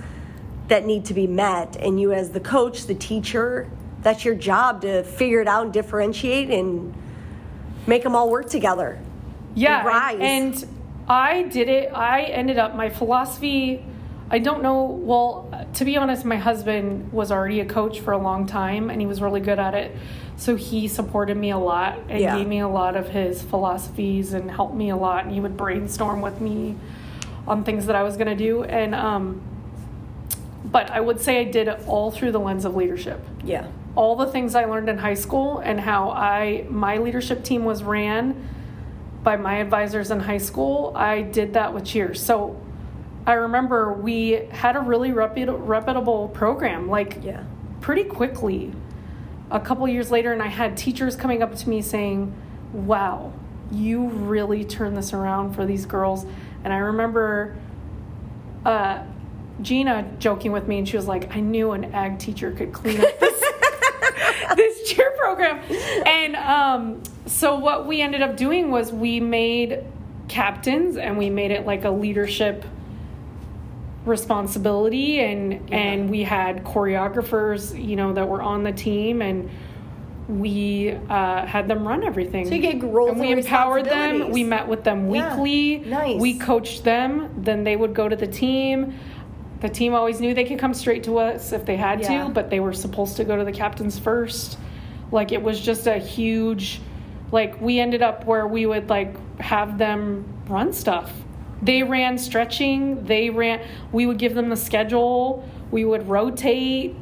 [0.70, 1.76] that need to be met.
[1.78, 3.70] And you, as the coach, the teacher,
[4.01, 6.93] that's your job to figure it out and differentiate and
[7.86, 8.99] make them all work together.
[9.55, 9.84] yeah
[10.22, 10.68] and, and
[11.08, 13.84] i did it i ended up my philosophy
[14.30, 18.18] i don't know well to be honest my husband was already a coach for a
[18.18, 19.95] long time and he was really good at it
[20.38, 22.38] so he supported me a lot and Yeah.
[22.38, 25.58] gave me a lot of his philosophies and helped me a lot and he would
[25.58, 26.76] brainstorm with me
[27.48, 29.42] on things that i was going to do and um
[30.66, 33.68] but i would say i did it all through the lens of leadership Yeah.
[33.96, 37.82] all the things I learned in high school and how I my leadership team was
[37.84, 38.36] ran
[39.24, 42.24] by my advisors in high school, I did that with cheers.
[42.24, 42.56] So
[43.26, 47.42] I remember we had a really reputable program like Yeah.
[47.82, 48.72] pretty quickly.
[49.50, 52.34] A couple years later and I had teachers coming up to me saying,
[52.74, 53.32] "Wow,
[53.72, 56.26] you really turned this around for these girls."
[56.64, 57.56] And I remember
[58.66, 59.04] uh,
[59.62, 63.00] Gina joking with me, and she was like, "I knew an ag teacher could clean
[63.00, 63.43] up this
[64.56, 65.62] this cheer program."
[66.06, 69.84] And um, so what we ended up doing was we made
[70.28, 72.66] captains, and we made it like a leadership
[74.08, 79.49] responsibility, and and we had choreographers, you know, that were on the team, and
[80.28, 82.45] we uh, had them run everything.
[82.47, 84.30] So you gave roles and we and empowered them.
[84.32, 85.38] We met with them Yeah.
[85.38, 85.89] weekly.
[85.89, 86.20] Nice.
[86.20, 87.30] We coached them.
[87.38, 88.93] Then they would go to the team.
[89.62, 92.26] The team always knew they could come straight to us if they had Yeah.
[92.26, 94.58] to, but they were supposed to go to the captains first.
[95.12, 96.82] Like it was just a huge
[97.32, 101.12] like we ended up where we would like have them run stuff.
[101.62, 106.95] They ran stretching, they ran we would give them the schedule, we would rotate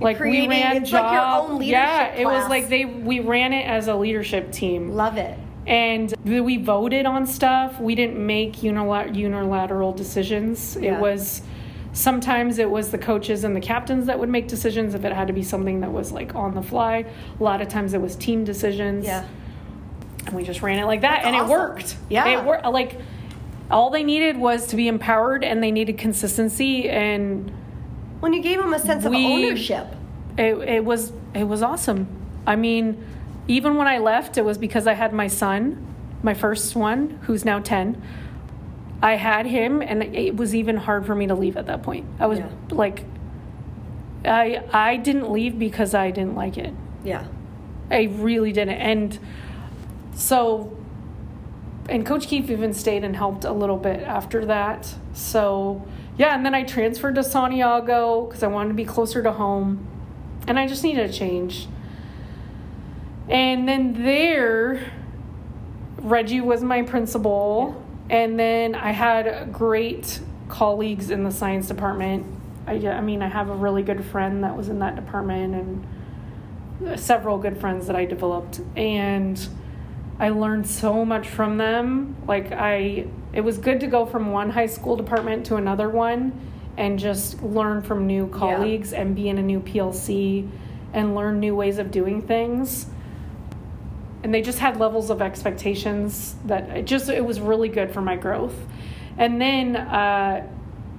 [0.00, 2.84] like creating- we ran it's like your job- own yeah, leadership it was like they
[2.84, 5.36] we ran it as a leadership team Love it.
[5.66, 7.80] and we voted on stuff.
[7.80, 10.78] We didn't make unilat- unilateral decisions.
[10.80, 10.94] Yeah.
[10.96, 11.42] It was
[11.92, 15.26] sometimes it was the coaches and the captains that would make decisions if it had
[15.26, 17.04] to be something that was like on the fly.
[17.38, 19.04] A lot of times it was team decisions.
[19.04, 19.26] Yeah.
[20.26, 21.50] And we just ran it like that and awesome.
[21.50, 21.96] it worked.
[22.08, 22.28] Yeah.
[22.28, 22.98] It worked like
[23.70, 27.50] all they needed was to be empowered and they needed consistency and
[28.20, 29.86] When you gave them a sense of ownership.
[30.36, 32.06] it, it was it was awesome.
[32.46, 33.04] I mean,
[33.46, 35.86] even when I left, it was because I had my son,
[36.22, 38.00] my first one, who's now ten.
[39.02, 42.06] I had him, and it was even hard for me to leave at that point.
[42.18, 42.48] I was Yeah.
[42.70, 43.04] like,
[44.24, 46.72] I I didn't leave because I didn't like it.
[47.04, 47.24] Yeah.
[47.90, 48.74] I really didn't.
[48.80, 49.18] And
[50.14, 50.76] so,
[51.88, 54.94] and Coach Keefe even stayed and helped a little bit after that.
[55.14, 55.86] So,
[56.18, 59.86] yeah, and then I transferred to Santiago because I wanted to be closer to home.
[60.46, 61.66] And I just needed a change.
[63.28, 64.92] And then there,
[65.96, 67.82] Reggie was my principal.
[68.10, 72.26] And then I had great colleagues in the science department.
[72.66, 77.00] I, I mean, I have a really good friend that was in that department and
[77.00, 79.48] several good friends that I developed and
[80.18, 82.16] I learned so much from them.
[82.26, 86.32] Like I it was good to go from one high school department to another one
[86.76, 90.48] and just learn from new colleagues and be in a new PLC
[90.92, 92.86] and learn new ways of doing things.
[94.22, 98.00] And they just had levels of expectations that it just it was really good for
[98.00, 98.54] my growth.
[99.16, 100.46] And then uh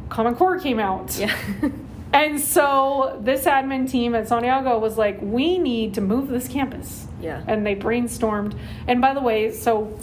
[0.09, 1.17] Common Core came out.
[1.17, 1.35] Yeah.
[2.11, 7.07] And so this admin team at Santiago was like, we need to move this campus.
[7.21, 7.43] Yeah.
[7.47, 8.57] And they brainstormed.
[8.87, 9.97] And by the way, so,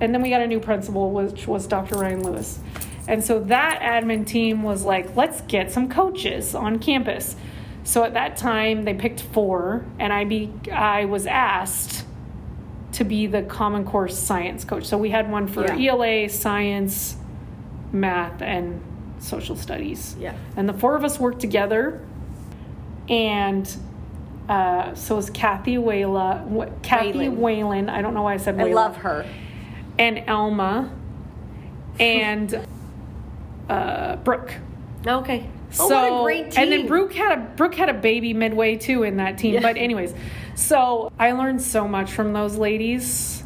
[0.00, 1.96] and then we got a new principal, which was Dr.
[1.96, 2.58] Ryan Lewis.
[3.06, 7.36] And so that admin team was like, let's get some coaches on campus.
[7.84, 12.04] So at that time, they picked four, and I be I was asked
[12.92, 14.84] to be the Common Core science coach.
[14.84, 15.92] So we had one for Yeah.
[15.92, 17.16] ELA, science,
[17.92, 18.82] math, and
[19.20, 20.16] social studies.
[20.20, 20.34] Yeah.
[20.56, 22.04] And the four of us worked together.
[23.08, 23.74] And
[24.48, 27.40] uh, so it's Kathy Wayla, Kathy Whalen.
[27.40, 27.88] Whalen.
[27.90, 28.74] I don't know why I said I Wayla.
[28.74, 29.26] love her.
[29.98, 30.90] And Elma,
[32.00, 32.66] and
[33.68, 34.54] uh, Brooke.
[35.06, 35.48] Okay.
[35.80, 36.62] Oh, so what a great team.
[36.62, 39.54] and then Brooke had a Brooke had a baby midway too in that team.
[39.54, 39.60] Yeah.
[39.60, 40.14] But anyways,
[40.54, 43.42] so I learned so much from those ladies,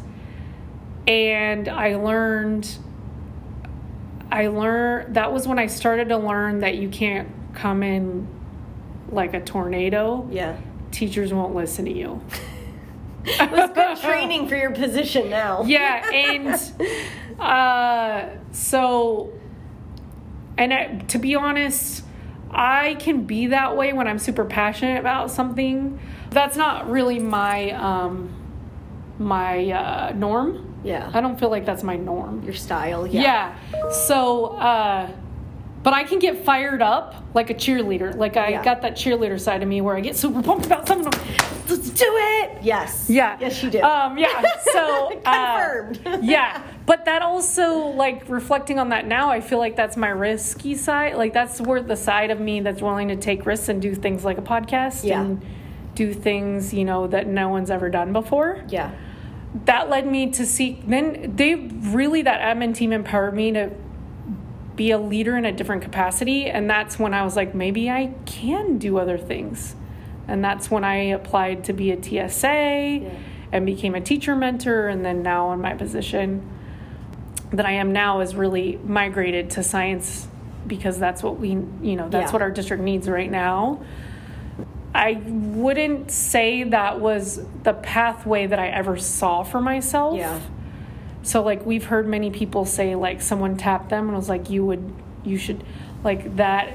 [1.05, 2.77] and I learned.
[4.31, 8.27] I learned that was when I started to learn that you can't come in
[9.09, 10.27] like a tornado.
[10.31, 10.57] Yeah.
[10.93, 12.21] Teachers won't listen to you.
[13.25, 15.63] It was good training for your position now.
[15.65, 19.33] yeah and uh so
[20.57, 22.03] and I, to be honest
[22.51, 27.71] i can be that way when i'm super passionate about something that's not really my
[27.71, 28.29] um
[29.17, 31.09] my uh norm Yeah.
[31.13, 33.07] i don't feel like that's my norm Your style.
[33.07, 33.21] Yeah.
[33.73, 33.89] yeah.
[33.89, 35.09] So, uh,
[35.83, 38.15] but I can get fired up like a cheerleader.
[38.15, 38.63] Like I Yeah.
[38.63, 41.11] got that cheerleader side of me where I get super pumped about something.
[41.69, 42.63] Let's do it.
[42.63, 43.07] Yes.
[43.09, 43.37] Yeah.
[43.39, 43.81] Yes, you do.
[43.81, 44.43] Um, yeah.
[44.71, 49.97] So uh, yeah, but that also like reflecting on that now, I feel like that's
[49.97, 51.15] my risky side.
[51.15, 54.23] Like that's where the side of me that's willing to take risks and do things
[54.23, 55.21] like a podcast Yeah.
[55.21, 55.45] and
[55.95, 58.89] do things you know that no one's ever done before yeah.
[59.65, 63.69] that led me to seek then they really that admin team empowered me to
[64.75, 68.11] be a leader in a different capacity and that's when i was like maybe i
[68.25, 69.75] can do other things
[70.27, 73.11] and that's when i applied to be a tsa
[73.51, 76.41] and became a teacher mentor and then now in my position
[77.51, 80.27] that i am now is really migrated to science
[80.65, 82.33] because that's what we you know that's Yeah.
[82.33, 83.81] what our district needs right now
[84.95, 90.15] I wouldn't say that was the pathway that I ever saw for myself.
[90.19, 90.39] Yeah.
[91.23, 94.65] So like we've heard many people say like someone tapped them and was like you
[94.65, 94.93] would
[95.23, 95.63] you should
[96.03, 96.73] like that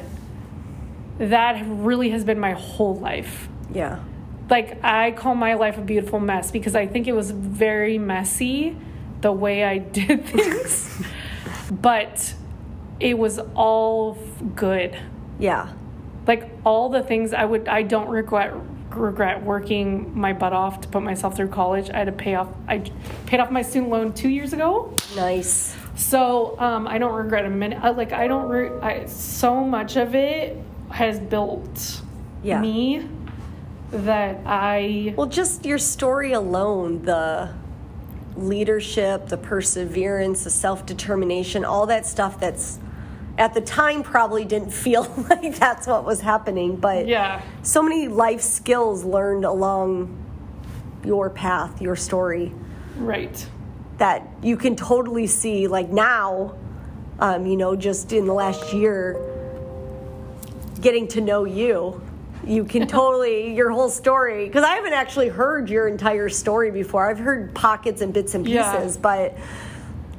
[1.18, 3.49] that really has been my whole life.
[3.72, 4.01] Yeah.
[4.49, 8.76] Like I call my life a beautiful mess because I think it was very messy
[9.20, 11.03] the way I did things.
[11.70, 12.34] but
[13.01, 14.14] it was all
[14.57, 14.96] good
[15.38, 15.72] Yeah.
[16.26, 18.55] like all the things I would I don't regret
[18.99, 21.90] regret working my butt off to put myself through college.
[21.90, 22.90] I had to pay off I
[23.26, 24.92] paid off my student loan 2 years ago.
[25.16, 25.76] Nice.
[25.96, 27.78] So, um, I don't regret a minute.
[27.82, 30.57] I, like I don't re- I, so much of it
[30.90, 32.01] has built
[32.42, 32.61] Yeah.
[32.61, 33.07] me
[33.90, 37.51] that I Well, just your story alone, the
[38.36, 42.78] leadership, the perseverance, the self determination, all that stuff that's
[43.39, 47.41] at the time probably didn't feel like that's what was happening, but yeah.
[47.62, 50.14] so many life skills learned along
[51.05, 52.53] your path, your story,
[52.97, 53.49] Right.
[53.99, 56.57] that you can totally see, like now,
[57.20, 59.24] um, you know, just in the last year,
[60.80, 62.01] getting to know you.
[62.45, 67.09] You can totally, your whole story, because I haven't actually heard your entire story before.
[67.09, 68.72] I've heard pockets and bits and Yeah.
[68.76, 69.36] pieces, but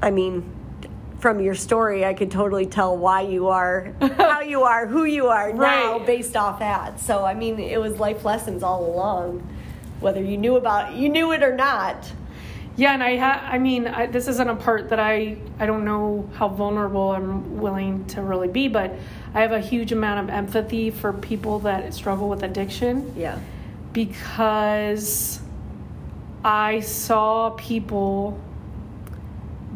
[0.02, 0.50] I mean,
[1.20, 5.28] from your story, I could totally tell why you are, how you are, who you
[5.28, 7.00] are now based off that.
[7.00, 9.48] So, I mean, it was life lessons all along,
[10.00, 12.12] whether you knew about you knew it or not.
[12.78, 15.84] Yeah, and I ha- I mean, I, this isn't a part that I I don't
[15.84, 18.94] know how vulnerable I'm willing to really be, but
[19.34, 23.38] I have a huge amount of empathy for people that struggle with addiction Yeah.
[23.92, 25.42] because
[26.46, 28.40] I saw people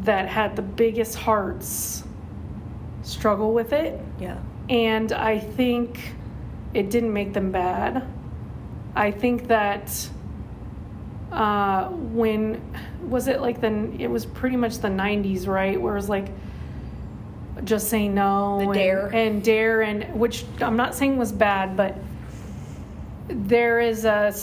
[0.04, 2.04] that had the biggest hearts
[3.04, 4.38] struggle with it, Yeah.
[4.70, 6.14] and I think
[6.74, 8.04] it didn't make them bad.
[8.96, 10.10] I think that
[11.32, 12.62] uh, when
[13.10, 15.80] was it like the it was pretty much the 90s, right?
[15.82, 16.28] Where it was like
[17.64, 19.08] just say no The and, dare.
[19.14, 21.96] and dare and which I'm not saying was bad, but
[23.28, 24.34] there is a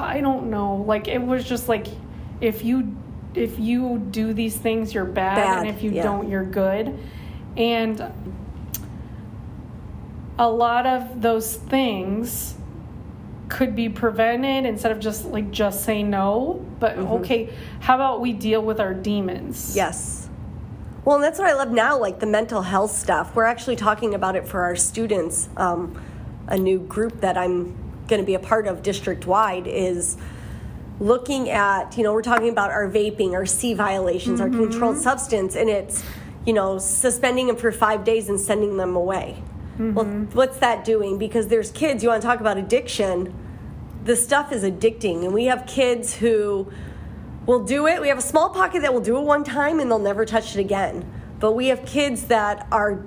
[0.00, 1.86] I don't know, like it was just like
[2.40, 2.94] if you
[3.34, 6.02] if you do these things you're bad, Bad, and if you yeah.
[6.02, 6.98] don't you're good.
[7.56, 8.12] And
[10.38, 12.54] a lot of those things
[13.48, 17.12] could be prevented instead of just like just say no but Mm-hmm.
[17.12, 20.28] okay how about we deal with our demons Yes.
[21.04, 23.34] Well, and that's what I love now, like the mental health stuff.
[23.34, 25.48] We're actually talking about it for our students.
[25.56, 26.00] Um,
[26.46, 27.74] a new group that I'm
[28.06, 30.16] going to be a part of district wide is
[31.02, 34.70] looking at, you know, we're talking about our vaping, our C violations, our mm-hmm.
[34.70, 36.04] controlled substance, and it's,
[36.46, 39.42] you know, suspending them for five days and sending them away.
[39.78, 40.36] Well, mm-hmm.
[40.36, 41.18] what's that doing?
[41.18, 43.34] Because there's kids, you want to talk about addiction,
[44.04, 46.70] the stuff is addicting, and we have kids who
[47.46, 48.00] will do it.
[48.00, 50.54] We have a small pocket that will do it one time and they'll never touch
[50.54, 51.10] it again.
[51.40, 53.04] But we have kids that are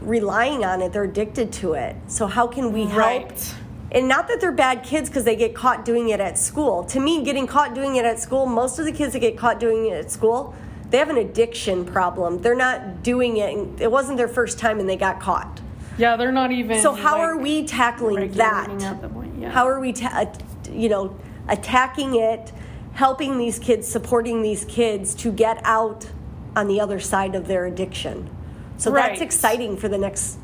[0.00, 1.96] relying on it, they're addicted to it.
[2.06, 3.54] So, how can we help Right.
[3.94, 6.82] And not that they're bad kids because they get caught doing it at school.
[6.86, 9.60] To me, getting caught doing it at school, most of the kids that get caught
[9.60, 10.52] doing it at school,
[10.90, 12.42] they have an addiction problem.
[12.42, 13.56] They're not doing it.
[13.56, 15.60] and It wasn't their first time and they got caught.
[15.96, 16.82] Yeah, they're not even.
[16.82, 19.12] So how like, are we tackling that?
[19.12, 19.50] point, yeah.
[19.50, 21.16] How are we, ta- uh, you know,
[21.48, 22.52] attacking it,
[22.94, 26.10] helping these kids, supporting these kids to get out
[26.56, 28.28] on the other side of their addiction?
[28.76, 30.38] So that's exciting for the next.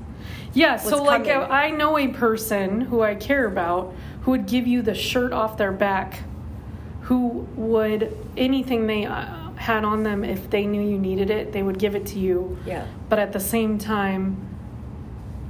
[0.53, 1.51] Yeah, so like coming.
[1.51, 5.57] I know a person who I care about who would give you the shirt off
[5.57, 6.21] their back,
[7.03, 11.63] who would anything they uh, had on them if they knew you needed it, they
[11.63, 12.59] would give it to you.
[12.65, 12.87] Yeah.
[13.09, 14.49] But at the same time,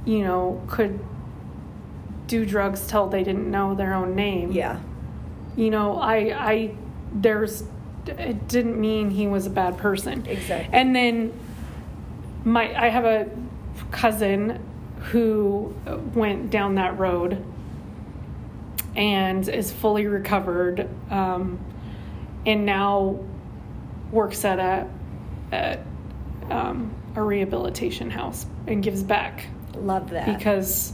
[0.05, 0.99] you know, could
[2.27, 4.51] do drugs till they didn't know their own name.
[4.51, 4.79] Yeah.
[5.55, 6.15] You know, I
[6.51, 6.75] I
[7.13, 7.63] there's
[8.05, 10.25] it didn't mean he was a bad person.
[10.25, 10.69] Exactly.
[10.73, 11.33] And then
[12.43, 13.29] my I have a
[13.91, 14.59] cousin
[15.01, 15.73] who
[16.13, 17.43] went down that road
[18.95, 21.59] and is fully recovered um,
[22.45, 23.19] and now
[24.11, 24.87] works at a
[25.51, 25.79] at
[26.49, 30.37] um, a rehabilitation house and gives back Love that.
[30.37, 30.93] because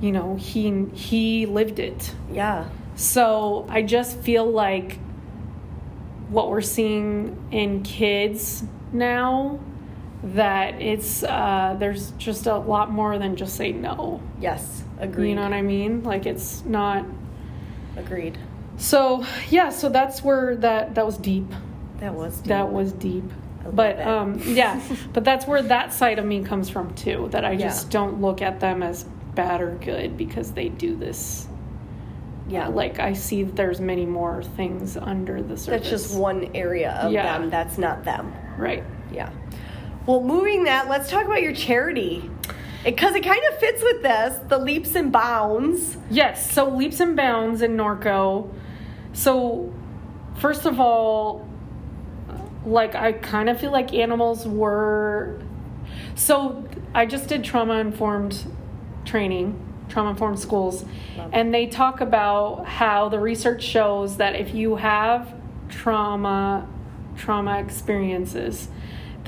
[0.00, 2.68] you know he he lived it yeah.
[2.96, 4.98] so I just feel like
[6.28, 9.58] what we're seeing in kids now
[10.22, 14.20] that it's uh, there's just a lot more than just say no.
[14.40, 14.82] Yes.
[14.98, 15.30] Agreed.
[15.30, 16.02] You know what I mean?
[16.02, 17.06] Like it's not.
[17.96, 18.38] Agreed.
[18.76, 21.46] So yeah, so that's where that that was deep.
[21.98, 22.36] That was.
[22.38, 22.46] deep.
[22.48, 23.24] That was deep.
[23.72, 24.80] But um, yeah,
[25.12, 27.28] but that's where that side of me comes from too.
[27.32, 27.90] That I just Yeah.
[27.92, 29.04] don't look at them as
[29.34, 31.46] bad or good because they do this.
[32.48, 32.68] Yeah.
[32.68, 35.90] Like I see there's many more things under the surface.
[35.90, 37.38] That's just one area of Yeah.
[37.38, 37.50] them.
[37.50, 38.32] That's not them.
[38.56, 38.82] right.
[39.12, 39.30] Yeah.
[40.08, 42.30] Well, moving that, let's talk about your charity.
[42.82, 45.98] Because it, kind of fits with this the leaps and bounds.
[46.10, 48.50] Yes, so leaps and bounds in Norco.
[49.12, 49.70] So,
[50.38, 51.46] first of all,
[52.64, 55.42] like I kind of feel like animals were.
[56.14, 58.46] So, I just did trauma informed
[59.04, 60.86] training, trauma informed schools,
[61.32, 65.34] and they talk about how the research shows that if you have
[65.68, 66.66] trauma,
[67.14, 68.68] trauma experiences,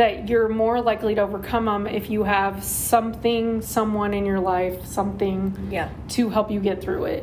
[0.00, 4.86] that you're more likely to overcome them if you have something, someone in your life,
[4.86, 5.90] something Yeah.
[6.08, 7.22] to help you get through it.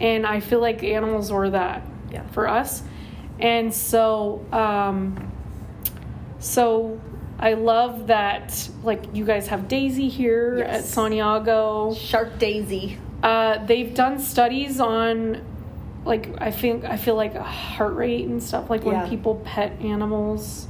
[0.00, 2.22] And I feel like animals were that Yeah.
[2.32, 2.82] for us.
[3.38, 5.30] And so, um,
[6.40, 6.98] so
[7.38, 10.78] I love that, like, you guys have Daisy here Yes.
[10.78, 11.94] at Santiago.
[11.94, 12.98] Shark Daisy.
[13.22, 15.42] Uh, they've done studies on,
[16.04, 20.66] like, I think, I feel like heart rate and stuff, like when people pet animals.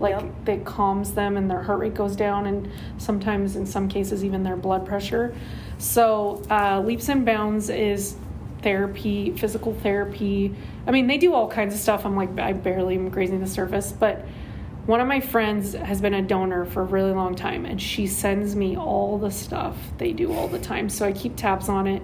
[0.00, 0.44] Like Yep.
[0.46, 4.42] that calms them and their heart rate goes down, and sometimes in some cases even
[4.42, 5.34] their blood pressure.
[5.78, 8.16] So uh, leaps and bounds is
[8.62, 10.54] therapy, physical therapy.
[10.86, 12.04] I mean, they do all kinds of stuff.
[12.04, 14.24] I'm like, I barely am grazing the surface, but
[14.86, 18.06] one of my friends has been a donor for a really long time, and she
[18.06, 20.88] sends me all the stuff they do all the time.
[20.88, 22.02] So I keep tabs on it.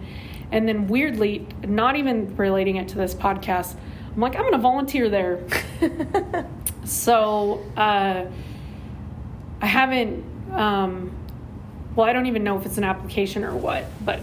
[0.52, 3.74] And then weirdly, not even relating it to this podcast,
[4.16, 5.46] I'm like, I'm going to volunteer there.
[6.86, 8.24] So uh,
[9.60, 10.24] I haven't.
[10.52, 11.12] Um,
[11.96, 14.20] well, I don't even know if it's an application or what, but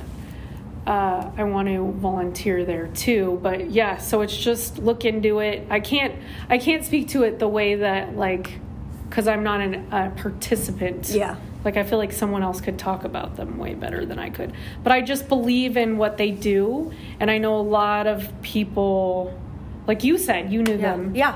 [0.88, 3.40] uh, I want to volunteer there too.
[3.44, 5.68] But yeah, so it's just look into it.
[5.70, 6.16] I can't.
[6.50, 8.60] I can't speak to it the way that like,
[9.10, 11.10] because I'm not an, a participant.
[11.10, 11.36] Yeah.
[11.66, 14.54] Like I feel like someone else could talk about them way better than I could.
[14.84, 19.38] But I just believe in what they do, and I know a lot of people.
[19.88, 20.82] Like you said, you knew Yeah.
[20.96, 21.34] them Yeah.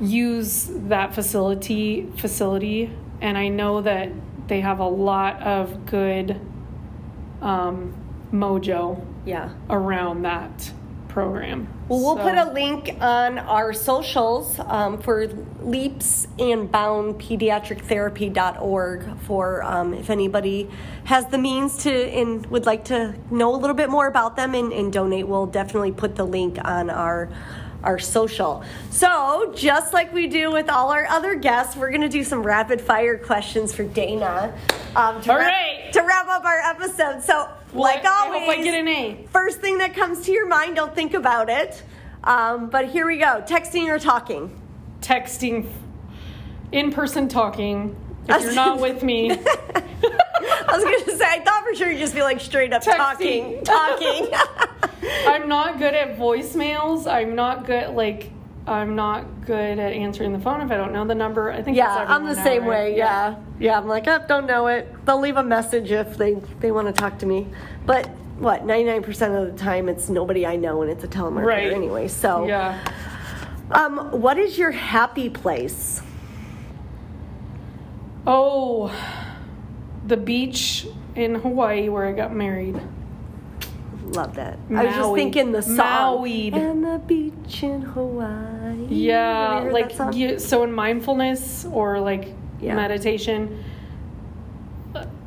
[0.00, 4.10] use that facility facility and I know that
[4.48, 6.38] they have a lot of good
[7.42, 7.94] um,
[8.32, 9.48] mojo Yeah.
[9.70, 10.70] around that
[11.08, 11.68] program.
[11.88, 15.26] Well, we'll So- put a link on our socials um, for
[15.62, 20.68] leaps and bound pediatrictherapy.org for um, if anybody
[21.04, 24.54] has the means to and would like to know a little bit more about them
[24.54, 25.26] and, and donate.
[25.26, 27.28] We'll definitely put the link on our
[27.82, 28.64] our social.
[28.90, 32.42] So, just like we do with all our other guests, we're going to do some
[32.42, 34.52] rapid fire questions for Dana
[34.96, 37.22] um, to, wrap, to wrap up our episode.
[37.22, 39.26] So, Well, like I- I always, hope I get an A.
[39.30, 41.82] First thing that comes to your mind, don't think about it.
[42.24, 44.50] Um, but here we go texting or talking.
[45.00, 45.68] texting,
[46.72, 47.94] in person talking.
[48.28, 49.36] If you're not with me, I
[50.72, 53.64] was going to say, I thought for sure you'd just be like straight up Texting.
[53.64, 54.28] talking.
[54.28, 54.28] Talking.
[55.26, 57.10] I'm not good at voicemails.
[57.10, 58.30] I'm not good like
[58.66, 61.52] I'm not good at answering the phone if I don't know the number.
[61.52, 62.90] I think yeah, I'm the now, same right?
[62.90, 62.96] way.
[62.96, 63.36] Yeah.
[63.60, 63.78] yeah.
[63.78, 64.92] I'm like, oh, don't know it.
[65.06, 67.46] They'll leave a message if they, they want to talk to me.
[67.84, 68.08] But
[68.38, 69.08] what 99%
[69.48, 71.72] of the time it's nobody I know and it's a telemarketer Right.
[71.72, 72.08] anyway.
[72.08, 72.76] So, Yeah.
[73.70, 76.02] um, what is your happy place?
[78.26, 78.92] Oh,
[80.06, 82.80] the beach in Hawaii where I got married.
[84.04, 84.58] Love that.
[84.70, 85.76] I was just thinking the song.
[85.76, 86.48] Maui.
[86.52, 88.86] And the beach in Hawaii.
[88.88, 92.74] Yeah, Have you heard like you, so in mindfulness or like Yeah.
[92.76, 93.64] meditation,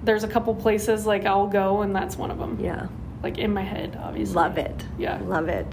[0.03, 2.57] there's a couple places like I'll go, and that's one of them.
[2.61, 2.87] Yeah.
[3.21, 4.35] Like in my head, obviously.
[4.35, 4.85] Love it.
[4.97, 5.19] Yeah.
[5.25, 5.67] Love it.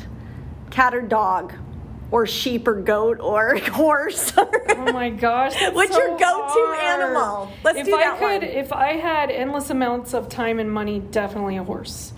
[0.70, 1.54] Cat or dog?
[2.10, 4.32] Or sheep or goat or horse?
[4.36, 5.54] Oh my gosh.
[5.72, 7.00] What's so your go-to hard.
[7.02, 7.52] animal?
[7.64, 8.56] Let's if do I that could, one.
[8.56, 12.12] if I had endless amounts of time and money, definitely a horse.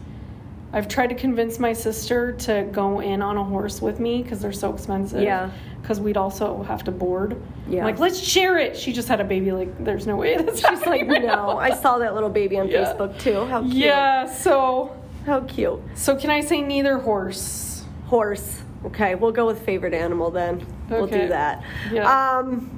[0.71, 4.41] I've tried to convince my sister to go in on a horse with me because
[4.41, 5.23] they're so expensive.
[5.23, 5.51] Yeah.
[5.81, 7.41] Because we'd also have to board.
[7.67, 7.79] Yeah.
[7.79, 8.77] I'm like, let's share it.
[8.77, 9.53] She just had a baby.
[9.53, 11.57] Like, there's no way that's She's like, no.
[11.57, 12.85] I saw that little baby on Yeah.
[12.93, 13.47] Facebook too.
[13.47, 13.73] How cute.
[13.77, 14.31] Yeah.
[14.31, 15.81] So, How cute.
[15.95, 17.85] so can I say neither horse?
[18.09, 18.61] Horse.
[18.87, 20.65] Okay, we'll go with favorite animal then.
[20.89, 21.23] We'll Okay.
[21.23, 21.63] do that.
[21.93, 22.39] Yeah.
[22.39, 22.71] Um,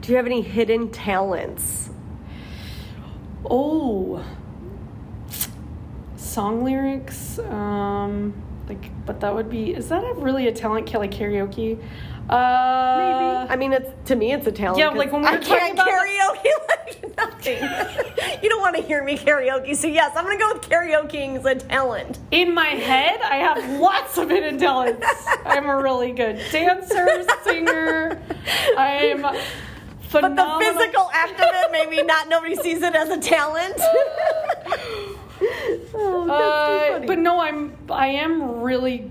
[0.00, 1.90] do you have any hidden talents?
[3.48, 4.22] Oh,
[6.16, 7.38] song lyrics.
[7.38, 8.34] Um,
[8.68, 9.74] like, but that would be.
[9.74, 10.92] Is that a, really a talent?
[10.94, 11.78] Like karaoke?
[12.28, 13.52] Uh, Maybe.
[13.52, 14.78] I mean, it's to me, it's a talent.
[14.78, 16.99] yeah, 'cause like when we I were talking can't about karaoke like
[18.42, 21.44] you don't want to hear me karaoke, so yes, I'm gonna go with karaokeing as
[21.44, 22.18] a talent.
[22.30, 25.06] In my head, I have lots of hidden talents.
[25.44, 28.20] I'm a really good dancer, singer.
[28.76, 29.22] I am
[30.02, 30.58] phenomenal.
[30.58, 32.28] But the physical act of it, maybe not.
[32.28, 33.76] Nobody sees it as a talent.
[35.94, 37.76] oh, Uh, but no, I'm.
[37.88, 39.10] I am really.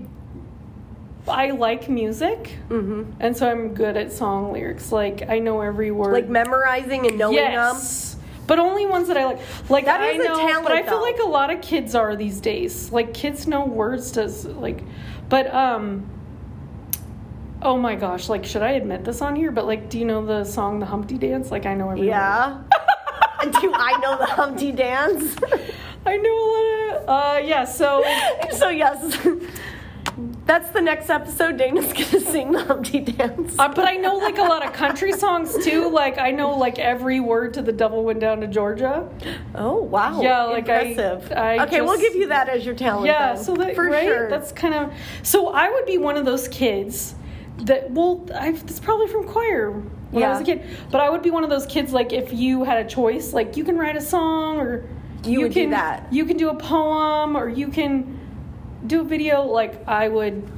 [1.28, 3.12] I like music, Mhm.
[3.20, 4.90] and so I'm good at song lyrics.
[4.90, 6.12] Like I know every word.
[6.12, 7.52] like memorizing and knowing them.
[7.52, 8.16] yes.
[8.46, 9.38] But only ones that I like.
[9.68, 11.02] Like That I is a know, talent, but I feel though.
[11.02, 12.90] like a lot of kids are these days.
[12.90, 14.26] Like kids know words to
[14.58, 14.82] like,
[15.28, 16.06] but um.
[17.62, 18.28] Oh my gosh!
[18.30, 19.50] Like, should I admit this on here?
[19.52, 21.50] But like, do you know the song "The Humpty Dance"?
[21.50, 22.06] Like, I know every.
[22.08, 22.56] Yeah.
[23.42, 25.36] do I know the Humpty Dance?
[26.06, 27.08] I know a lot of.
[27.08, 27.64] Uh, yeah.
[27.66, 28.02] So
[28.52, 29.18] so yes,
[30.50, 31.58] that's the next episode.
[31.58, 33.54] Dana's gonna sing the Humpty Dance.
[33.56, 35.88] Uh, but I know like a lot of country songs too.
[35.88, 39.08] Like I know like every word to "The Devil Went Down to Georgia."
[39.54, 40.20] oh wow!
[40.20, 41.32] Yeah, like I- impressive.
[41.32, 43.06] I okay, we'll give you that as your talent.
[43.06, 44.28] Yeah, then, so that for right, sure.
[44.28, 44.92] that's kind of.
[45.22, 47.14] So I would be one of those kids
[47.58, 49.70] that well, I, it's probably from choir
[50.10, 50.64] when I was a kid.
[50.90, 53.56] But I would be one of those kids like if you had a choice, like
[53.56, 54.88] you can write a song or
[55.24, 56.12] You would do that.
[56.12, 58.19] you can do a poem or you can
[58.86, 59.42] do a video.
[59.44, 60.48] Like I would,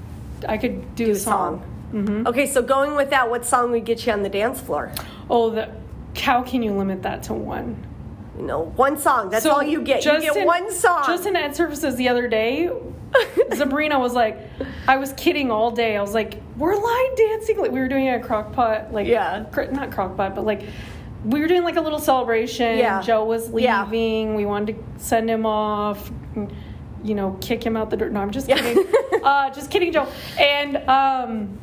[0.48, 1.58] I could do, Do a a song.
[1.90, 4.92] hmm Okay, so going with that, what song would get you on the dance floor?
[5.30, 5.70] Oh, the
[6.16, 7.86] how can you limit that to one?
[8.36, 9.30] You know, one song.
[9.30, 10.04] That's So all you get.
[10.04, 11.04] You get one song.
[11.06, 12.70] Justin Ed services the other day,
[13.54, 14.38] Sabrina was like,
[14.88, 15.96] I was kidding all day.
[15.96, 17.58] I was like, we're line dancing.
[17.58, 19.44] Like we were doing a crock pot, like Yeah.
[19.52, 20.62] cr- not crock pot, but like
[21.24, 22.78] we were doing like a little celebration.
[22.78, 23.00] Yeah.
[23.02, 23.84] Joe was Yeah.
[23.84, 24.34] leaving.
[24.34, 26.10] We wanted to send him off.
[27.04, 28.10] You know, kick him out the door.
[28.10, 28.56] No, I'm just Yeah.
[28.60, 28.84] kidding.
[29.24, 30.06] uh, just kidding, Joe.
[30.38, 31.58] And um,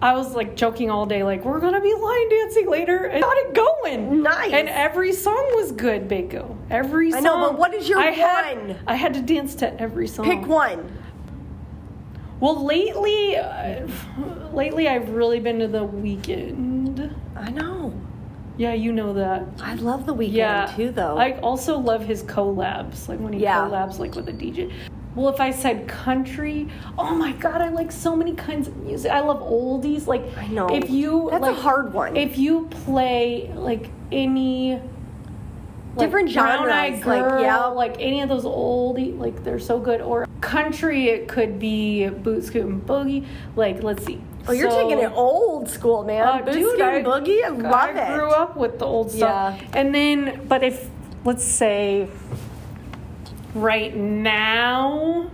[0.00, 3.36] I was like joking all day, like we're gonna be line dancing later, and got
[3.36, 4.22] it going.
[4.22, 4.52] Nice.
[4.52, 6.56] And every song was good, Bako.
[6.70, 7.22] Every I song.
[7.22, 8.76] know, but what is your I Had, one?
[8.86, 10.24] I had to dance to every song.
[10.26, 10.92] Pick one.
[12.38, 13.86] Well, lately, uh,
[14.52, 17.14] lately I've really been to the Weeknd.
[17.34, 17.75] I know.
[18.58, 19.44] Yeah, you know that.
[19.60, 21.18] I love the Weeknd Yeah, too, though.
[21.18, 23.68] I also love his collabs, like when he Yeah.
[23.68, 24.70] collabs like with a DJ.
[25.14, 26.68] Well, if I said country,
[26.98, 29.10] oh my god, I like so many kinds of music.
[29.10, 30.06] I love oldies.
[30.06, 30.68] Like I know.
[30.68, 32.16] if you That's a hard one.
[32.16, 34.80] If you play like any
[35.94, 37.64] like, Different genres, like, Girl, yeah.
[37.66, 40.02] like any of those oldie, like they're so good.
[40.02, 43.24] Or country, it could be Boot Scootin' Boogie.
[43.56, 44.20] Like let's see.
[44.48, 46.26] Oh, you're So- taking it old school, man.
[46.26, 47.44] uh, dude, Scoot Boogie.
[47.44, 47.96] I love it.
[47.98, 48.16] I it.
[48.18, 49.60] grew up with the old stuff.
[49.60, 49.68] Yeah.
[49.74, 50.88] And then, but if,
[51.24, 52.08] let's say,
[53.54, 55.30] right now,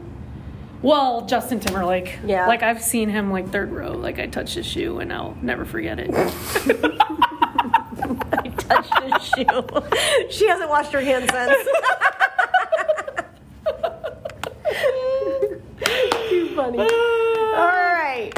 [0.82, 2.18] well, Justin Timberlake.
[2.26, 2.46] Yeah.
[2.46, 3.92] Like, I've seen him like third row.
[3.92, 6.10] Like, I touched his shoe and I'll never forget it.
[8.34, 10.28] I touched his shoe.
[10.30, 11.56] she hasn't washed her hands since.
[16.28, 16.78] Too funny.
[16.78, 18.30] All right.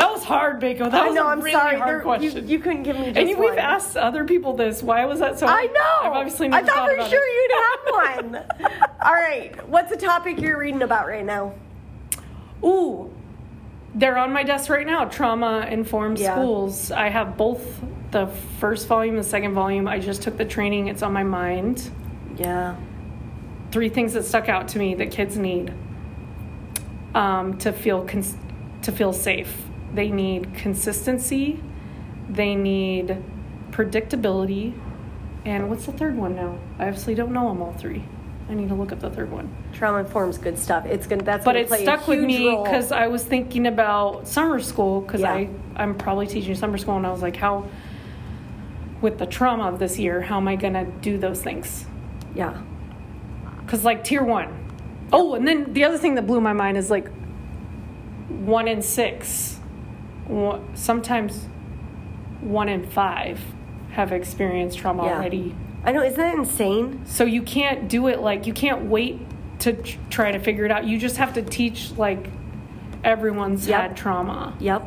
[0.00, 0.90] That was hard, Bako.
[0.90, 1.26] That I was know.
[1.26, 1.76] a I'm really sorry.
[1.76, 2.48] hard There- question.
[2.48, 4.82] You, you couldn't give me just and you, we've asked other people this.
[4.82, 5.46] Why was that so?
[5.46, 6.08] I know.
[6.10, 7.34] I've obviously I never thought for sure it.
[7.36, 7.52] you'd
[8.24, 8.90] have one.
[9.02, 9.68] All right.
[9.68, 11.52] What's the topic you're reading about right now?
[12.64, 13.12] Ooh,
[13.94, 15.04] they're on my desk right now.
[15.04, 16.34] Trauma informed Yeah.
[16.34, 16.90] schools.
[16.90, 17.62] I have both
[18.10, 18.26] the
[18.58, 19.86] first volume and the second volume.
[19.86, 20.88] I just took the training.
[20.88, 21.90] It's on my mind.
[22.36, 22.76] Yeah.
[23.70, 25.72] three things that stuck out to me that kids need
[27.14, 28.36] um, to feel cons-
[28.82, 29.54] to feel safe.
[29.94, 31.60] They need consistency.
[32.28, 33.22] They need
[33.70, 34.78] predictability.
[35.44, 36.58] And what's the third one now?
[36.78, 38.04] I obviously don't know them all three.
[38.48, 39.48] I need to look up the third one.
[39.72, 40.84] Trauma informs good stuff.
[40.84, 44.58] It's gonna that's But gonna it stuck with me because I was thinking about summer
[44.60, 45.32] school because Yeah.
[45.32, 47.68] I I'm probably teaching summer school and I was like, how
[49.00, 51.86] with the trauma of this year, how am I gonna do those things?
[52.34, 52.60] yeah.
[53.64, 54.52] Because like tier one.
[55.12, 57.08] Oh, and then the other thing that blew my mind is like
[58.28, 59.59] one in six,
[60.74, 61.46] sometimes
[62.40, 63.40] one in five
[63.92, 65.16] have experienced trauma Yeah.
[65.16, 65.54] already.
[65.84, 67.00] I know, isn't that insane?
[67.06, 69.18] So you can't do it like you can't wait
[69.60, 69.72] to
[70.10, 70.84] try to figure it out.
[70.84, 72.28] You just have to teach like
[73.04, 73.80] everyone's Yep.
[73.80, 74.82] had trauma, Yep.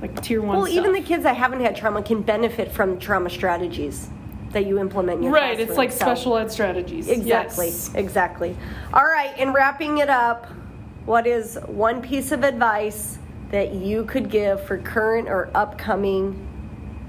[0.00, 0.56] like tier one.
[0.56, 4.08] Well, even the kids that haven't had trauma can benefit from trauma strategies
[4.52, 5.58] that you implement in your right.
[5.58, 7.08] It's like so- special ed strategies.
[7.08, 7.66] Exactly.
[7.66, 7.90] Yes.
[7.94, 8.56] Exactly.
[8.92, 10.46] All right, In wrapping it up,
[11.06, 13.18] what is one piece of advice
[13.52, 16.36] that you could give for current or upcoming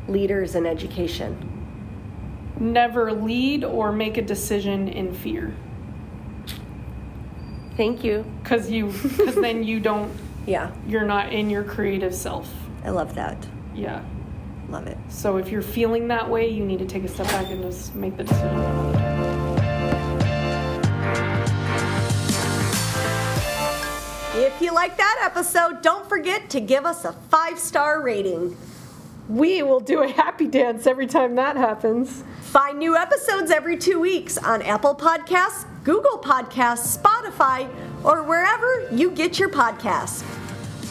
[0.07, 1.49] leaders in education?
[2.59, 5.55] Never lead or make a decision in fear,
[7.75, 8.23] Thank you.
[8.43, 10.11] because you because then you don't
[10.45, 12.53] Yeah, you're not in your creative self.
[12.83, 13.47] I love that.
[13.73, 14.03] Yeah.
[14.69, 14.97] Love it.
[15.09, 17.95] So if you're feeling that way, you need to take a step back and just
[17.95, 18.59] make the decision.
[24.35, 28.57] If you like that episode, don't forget to give us a five star rating.
[29.29, 32.23] We will do a happy dance every time that happens.
[32.41, 37.69] Find new episodes every two weeks on Apple Podcasts, Google Podcasts, Spotify,
[38.03, 40.23] or wherever you get your podcasts.